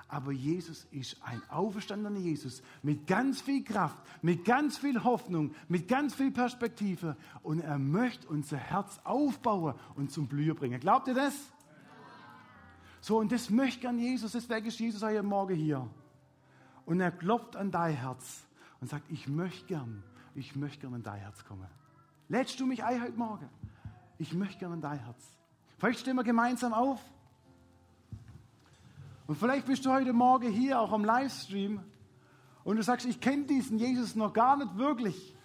Aber 0.09 0.33
Jesus 0.33 0.88
ist 0.90 1.16
ein 1.22 1.40
auferstandener 1.48 2.18
Jesus 2.18 2.61
mit 2.83 3.07
ganz 3.07 3.40
viel 3.40 3.62
Kraft, 3.62 4.02
mit 4.20 4.44
ganz 4.44 4.79
viel 4.79 5.05
Hoffnung, 5.05 5.55
mit 5.68 5.87
ganz 5.87 6.12
viel 6.16 6.33
Perspektive. 6.33 7.16
Und 7.44 7.61
er 7.61 7.79
möchte 7.79 8.26
unser 8.26 8.57
Herz 8.57 8.98
aufbauen 9.05 9.76
und 9.94 10.11
zum 10.11 10.26
Blühen 10.26 10.57
bringen. 10.57 10.81
Glaubt 10.81 11.07
ihr 11.07 11.14
das? 11.14 11.35
So, 13.00 13.18
und 13.18 13.30
das 13.32 13.50
möchte 13.50 13.80
gern 13.80 13.98
Jesus, 13.98 14.32
deswegen 14.32 14.66
ist 14.66 14.78
Jesus 14.78 15.02
heute 15.02 15.22
Morgen 15.22 15.54
hier. 15.54 15.88
Und 16.85 17.00
er 17.00 17.11
klopft 17.11 17.56
an 17.56 17.70
dein 17.70 17.94
Herz 17.94 18.44
und 18.80 18.88
sagt, 18.88 19.11
ich 19.11 19.28
möchte 19.28 19.66
gern, 19.66 20.02
ich 20.35 20.56
möchte 20.56 20.82
gern 20.82 20.94
an 20.94 21.02
dein 21.02 21.20
Herz 21.20 21.44
kommen. 21.44 21.66
Lädst 22.28 22.59
du 22.59 22.66
mich 22.66 22.85
ein 22.85 23.02
heute 23.02 23.16
Morgen? 23.16 23.48
Ich 24.18 24.32
möchte 24.32 24.59
gern 24.59 24.72
an 24.72 24.80
dein 24.80 24.98
Herz. 24.98 25.22
Vielleicht 25.78 26.00
stehen 26.00 26.16
wir 26.16 26.24
gemeinsam 26.24 26.72
auf. 26.72 27.00
Und 29.26 29.37
vielleicht 29.37 29.66
bist 29.66 29.85
du 29.85 29.90
heute 29.92 30.12
Morgen 30.12 30.50
hier, 30.50 30.80
auch 30.80 30.92
am 30.92 31.04
Livestream, 31.04 31.80
und 32.64 32.76
du 32.76 32.82
sagst, 32.82 33.06
ich 33.06 33.20
kenne 33.20 33.44
diesen 33.44 33.78
Jesus 33.78 34.16
noch 34.16 34.32
gar 34.32 34.56
nicht 34.56 34.76
wirklich. 34.76 35.37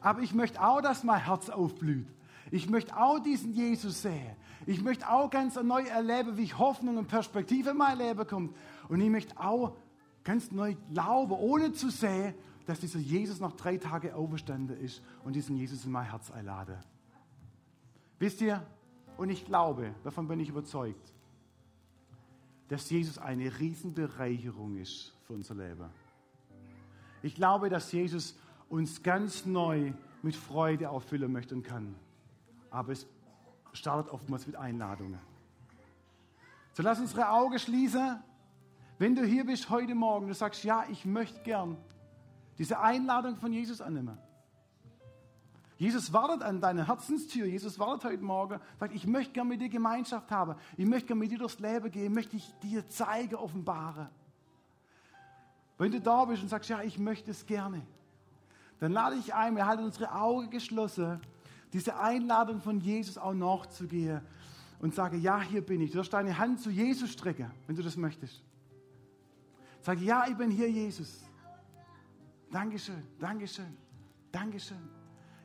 Aber 0.00 0.22
ich 0.22 0.32
möchte 0.32 0.62
auch, 0.62 0.80
dass 0.80 1.04
mein 1.04 1.22
Herz 1.22 1.50
aufblüht. 1.50 2.06
Ich 2.50 2.70
möchte 2.70 2.96
auch 2.96 3.18
diesen 3.18 3.52
Jesus 3.52 4.00
sehen. 4.02 4.34
Ich 4.66 4.82
möchte 4.82 5.08
auch 5.10 5.30
ganz 5.30 5.56
neu 5.56 5.82
erleben, 5.82 6.36
wie 6.36 6.42
ich 6.42 6.58
Hoffnung 6.58 6.96
und 6.96 7.08
Perspektive 7.08 7.70
in 7.70 7.76
mein 7.76 7.98
Leben 7.98 8.26
kommt. 8.26 8.56
Und 8.88 9.00
ich 9.00 9.10
möchte 9.10 9.38
auch 9.38 9.76
ganz 10.24 10.50
neu 10.52 10.76
glauben, 10.92 11.32
ohne 11.32 11.72
zu 11.72 11.90
sehen, 11.90 12.34
dass 12.66 12.80
dieser 12.80 13.00
Jesus 13.00 13.40
noch 13.40 13.52
drei 13.52 13.76
Tage 13.76 14.14
auferstanden 14.14 14.78
ist 14.78 15.02
und 15.24 15.34
diesen 15.34 15.56
Jesus 15.56 15.84
in 15.84 15.90
mein 15.90 16.08
Herz 16.08 16.30
einlade. 16.30 16.80
Wisst 18.18 18.40
ihr? 18.40 18.64
Und 19.16 19.30
ich 19.30 19.44
glaube, 19.44 19.94
davon 20.04 20.28
bin 20.28 20.38
ich 20.40 20.48
überzeugt, 20.48 21.12
dass 22.68 22.88
Jesus 22.88 23.18
eine 23.18 23.58
Riesenbereicherung 23.58 24.76
ist 24.76 25.12
für 25.26 25.34
unser 25.34 25.54
Leben. 25.54 25.90
Ich 27.22 27.34
glaube, 27.34 27.68
dass 27.68 27.92
Jesus 27.92 28.36
uns 28.68 29.02
ganz 29.02 29.44
neu 29.44 29.92
mit 30.22 30.34
Freude 30.34 30.88
auffüllen 30.88 31.30
möchte 31.30 31.54
und 31.54 31.62
kann. 31.62 31.94
Aber 32.70 32.92
es 32.92 33.06
startet 33.72 34.12
oftmals 34.12 34.46
mit 34.46 34.56
Einladungen. 34.56 35.18
So 36.74 36.82
lass 36.82 36.98
unsere 37.00 37.28
Augen 37.30 37.58
schließen. 37.58 38.22
Wenn 38.98 39.14
du 39.14 39.24
hier 39.24 39.44
bist 39.44 39.68
heute 39.68 39.94
Morgen, 39.94 40.28
du 40.28 40.34
sagst, 40.34 40.64
ja, 40.64 40.84
ich 40.90 41.04
möchte 41.04 41.42
gern 41.42 41.76
diese 42.58 42.78
Einladung 42.78 43.36
von 43.36 43.52
Jesus 43.52 43.80
annehmen. 43.80 44.18
Jesus 45.76 46.12
wartet 46.12 46.42
an 46.42 46.60
deiner 46.60 46.86
Herzenstür. 46.86 47.46
Jesus 47.46 47.78
wartet 47.78 48.04
heute 48.04 48.22
Morgen, 48.22 48.60
sagt, 48.78 48.94
ich 48.94 49.06
möchte 49.06 49.32
gern 49.32 49.48
mit 49.48 49.60
dir 49.60 49.68
Gemeinschaft 49.68 50.30
haben. 50.30 50.54
Ich 50.76 50.86
möchte 50.86 51.08
gern 51.08 51.18
mit 51.18 51.32
dir 51.32 51.38
durchs 51.38 51.58
Leben 51.58 51.90
gehen, 51.90 52.12
möchte 52.14 52.36
ich 52.36 52.54
dir 52.62 52.88
zeigen, 52.88 53.34
offenbaren. 53.34 54.08
Wenn 55.78 55.90
du 55.90 56.00
da 56.00 56.24
bist 56.24 56.42
und 56.42 56.48
sagst, 56.48 56.70
ja, 56.70 56.82
ich 56.82 56.98
möchte 56.98 57.32
es 57.32 57.44
gerne, 57.44 57.82
dann 58.78 58.92
lade 58.92 59.16
ich 59.16 59.34
ein, 59.34 59.56
wir 59.56 59.66
halten 59.66 59.82
unsere 59.84 60.12
Augen 60.14 60.50
geschlossen 60.50 61.20
diese 61.72 61.98
Einladung 61.98 62.60
von 62.60 62.80
Jesus 62.80 63.16
auch 63.18 63.34
nachzugehen 63.34 64.20
und 64.80 64.94
sage, 64.94 65.16
ja, 65.16 65.40
hier 65.40 65.62
bin 65.62 65.80
ich. 65.80 65.90
Du 65.90 65.96
darfst 65.96 66.12
deine 66.12 66.36
Hand 66.36 66.60
zu 66.60 66.70
Jesus 66.70 67.12
strecken, 67.12 67.50
wenn 67.66 67.76
du 67.76 67.82
das 67.82 67.96
möchtest. 67.96 68.42
Sage, 69.80 70.04
ja, 70.04 70.26
ich 70.28 70.36
bin 70.36 70.50
hier, 70.50 70.70
Jesus. 70.70 71.24
Dankeschön, 72.50 73.02
Dankeschön, 73.18 73.76
Dankeschön. 74.30 74.88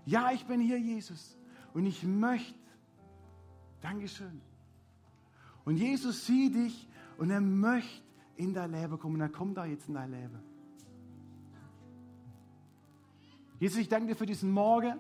Ja, 0.06 0.32
ich 0.32 0.46
bin 0.46 0.60
hier, 0.60 0.80
Jesus. 0.80 1.38
Und 1.74 1.86
ich 1.86 2.04
möchte. 2.04 2.58
Dankeschön. 3.82 4.42
Und 5.64 5.78
Jesus 5.78 6.26
sieht 6.26 6.56
dich 6.56 6.88
und 7.18 7.30
er 7.30 7.42
möchte 7.42 8.04
in 8.36 8.54
dein 8.54 8.72
Leben 8.72 8.98
kommen. 9.00 9.20
er 9.22 9.30
kommt 9.30 9.58
da 9.58 9.66
jetzt 9.66 9.88
in 9.88 9.96
dein 9.96 10.12
Leben. 10.12 10.40
Jesus, 13.60 13.80
ich 13.80 13.90
danke 13.90 14.08
dir 14.08 14.16
für 14.16 14.26
diesen 14.26 14.52
Morgen. 14.52 15.00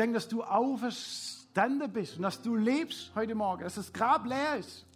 Denke, 0.00 0.14
dass 0.14 0.28
du 0.28 0.42
auferstanden 0.42 1.92
bist 1.92 2.16
und 2.16 2.22
dass 2.22 2.40
du 2.40 2.56
lebst 2.56 3.12
heute 3.14 3.34
Morgen, 3.34 3.64
dass 3.64 3.74
das 3.74 3.92
Grab 3.92 4.24
leer 4.24 4.56
ist. 4.56 4.86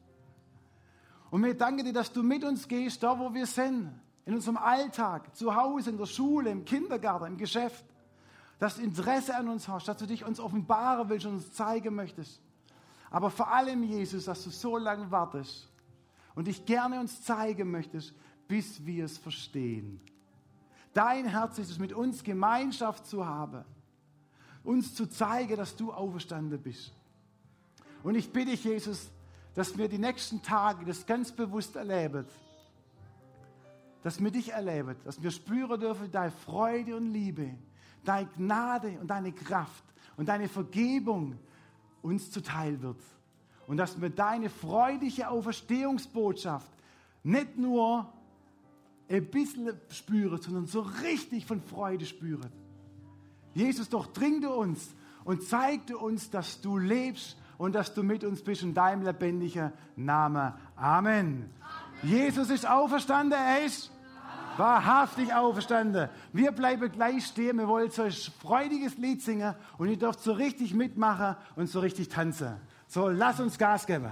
Und 1.30 1.44
wir 1.44 1.52
danken 1.52 1.84
dir, 1.84 1.92
dass 1.92 2.10
du 2.10 2.22
mit 2.22 2.42
uns 2.42 2.66
gehst, 2.66 3.02
da 3.02 3.18
wo 3.18 3.34
wir 3.34 3.44
sind, 3.44 3.92
in 4.24 4.32
unserem 4.32 4.56
Alltag, 4.56 5.36
zu 5.36 5.54
Hause, 5.54 5.90
in 5.90 5.98
der 5.98 6.06
Schule, 6.06 6.48
im 6.48 6.64
Kindergarten, 6.64 7.26
im 7.26 7.36
Geschäft. 7.36 7.84
Dass 8.58 8.76
du 8.76 8.82
Interesse 8.82 9.36
an 9.36 9.50
uns 9.50 9.68
hast, 9.68 9.88
dass 9.88 9.98
du 9.98 10.06
dich 10.06 10.24
uns 10.24 10.40
offenbaren 10.40 11.06
willst 11.10 11.26
und 11.26 11.34
uns 11.34 11.52
zeigen 11.52 11.94
möchtest. 11.94 12.40
Aber 13.10 13.28
vor 13.28 13.52
allem, 13.52 13.82
Jesus, 13.82 14.24
dass 14.24 14.42
du 14.42 14.48
so 14.48 14.78
lange 14.78 15.10
wartest 15.10 15.68
und 16.34 16.46
dich 16.46 16.64
gerne 16.64 16.98
uns 16.98 17.22
zeigen 17.22 17.70
möchtest, 17.70 18.14
bis 18.48 18.86
wir 18.86 19.04
es 19.04 19.18
verstehen. 19.18 20.00
Dein 20.94 21.26
Herz 21.26 21.58
ist 21.58 21.70
es, 21.70 21.78
mit 21.78 21.92
uns 21.92 22.24
Gemeinschaft 22.24 23.06
zu 23.06 23.26
haben 23.26 23.66
uns 24.64 24.94
zu 24.94 25.06
zeigen, 25.06 25.56
dass 25.56 25.76
du 25.76 25.92
auferstanden 25.92 26.60
bist. 26.60 26.92
Und 28.02 28.14
ich 28.16 28.32
bitte 28.32 28.50
dich, 28.50 28.64
Jesus, 28.64 29.10
dass 29.54 29.76
wir 29.78 29.88
die 29.88 29.98
nächsten 29.98 30.42
Tage 30.42 30.84
das 30.84 31.06
ganz 31.06 31.30
bewusst 31.30 31.76
erleben, 31.76 32.26
dass 34.02 34.22
wir 34.22 34.30
dich 34.30 34.52
erleben, 34.52 34.96
dass 35.04 35.22
wir 35.22 35.30
spüren 35.30 35.80
dürfen, 35.80 36.10
deine 36.10 36.30
Freude 36.30 36.96
und 36.96 37.12
Liebe, 37.12 37.54
deine 38.04 38.28
Gnade 38.36 38.98
und 39.00 39.08
deine 39.08 39.32
Kraft 39.32 39.84
und 40.16 40.28
deine 40.28 40.48
Vergebung 40.48 41.38
uns 42.02 42.30
zuteil 42.30 42.80
wird. 42.82 43.00
Und 43.66 43.78
dass 43.78 43.98
wir 43.98 44.10
deine 44.10 44.50
freudige 44.50 45.28
Auferstehungsbotschaft 45.28 46.70
nicht 47.22 47.56
nur 47.56 48.12
ein 49.08 49.24
bisschen 49.30 49.72
spüren, 49.90 50.40
sondern 50.40 50.66
so 50.66 50.80
richtig 50.80 51.46
von 51.46 51.62
Freude 51.62 52.04
spüren. 52.04 52.63
Jesus, 53.54 53.88
doch 53.88 54.06
dringte 54.06 54.50
uns 54.50 54.94
und 55.24 55.42
zeigte 55.42 55.96
uns, 55.96 56.30
dass 56.30 56.60
du 56.60 56.76
lebst 56.76 57.36
und 57.56 57.74
dass 57.74 57.94
du 57.94 58.02
mit 58.02 58.24
uns 58.24 58.42
bist 58.42 58.62
in 58.62 58.74
deinem 58.74 59.02
lebendigen 59.02 59.72
Namen. 59.96 60.52
Amen. 60.76 60.76
Amen. 60.76 61.50
Jesus 62.02 62.50
ist 62.50 62.68
auferstanden, 62.68 63.38
er 63.38 63.64
ist 63.64 63.90
wahrhaftig 64.56 65.32
auferstanden. 65.32 66.08
Wir 66.32 66.52
bleiben 66.52 66.90
gleich 66.90 67.26
stehen, 67.26 67.58
wir 67.58 67.68
wollen 67.68 67.90
so 67.90 68.02
ein 68.02 68.12
freudiges 68.12 68.96
Lied 68.98 69.22
singen 69.22 69.54
und 69.78 69.88
ihr 69.88 69.98
dürft 69.98 70.20
so 70.20 70.32
richtig 70.32 70.74
mitmachen 70.74 71.36
und 71.56 71.68
so 71.68 71.80
richtig 71.80 72.08
tanzen. 72.08 72.56
So, 72.86 73.08
lass 73.08 73.40
uns 73.40 73.58
Gas 73.58 73.86
geben. 73.86 74.10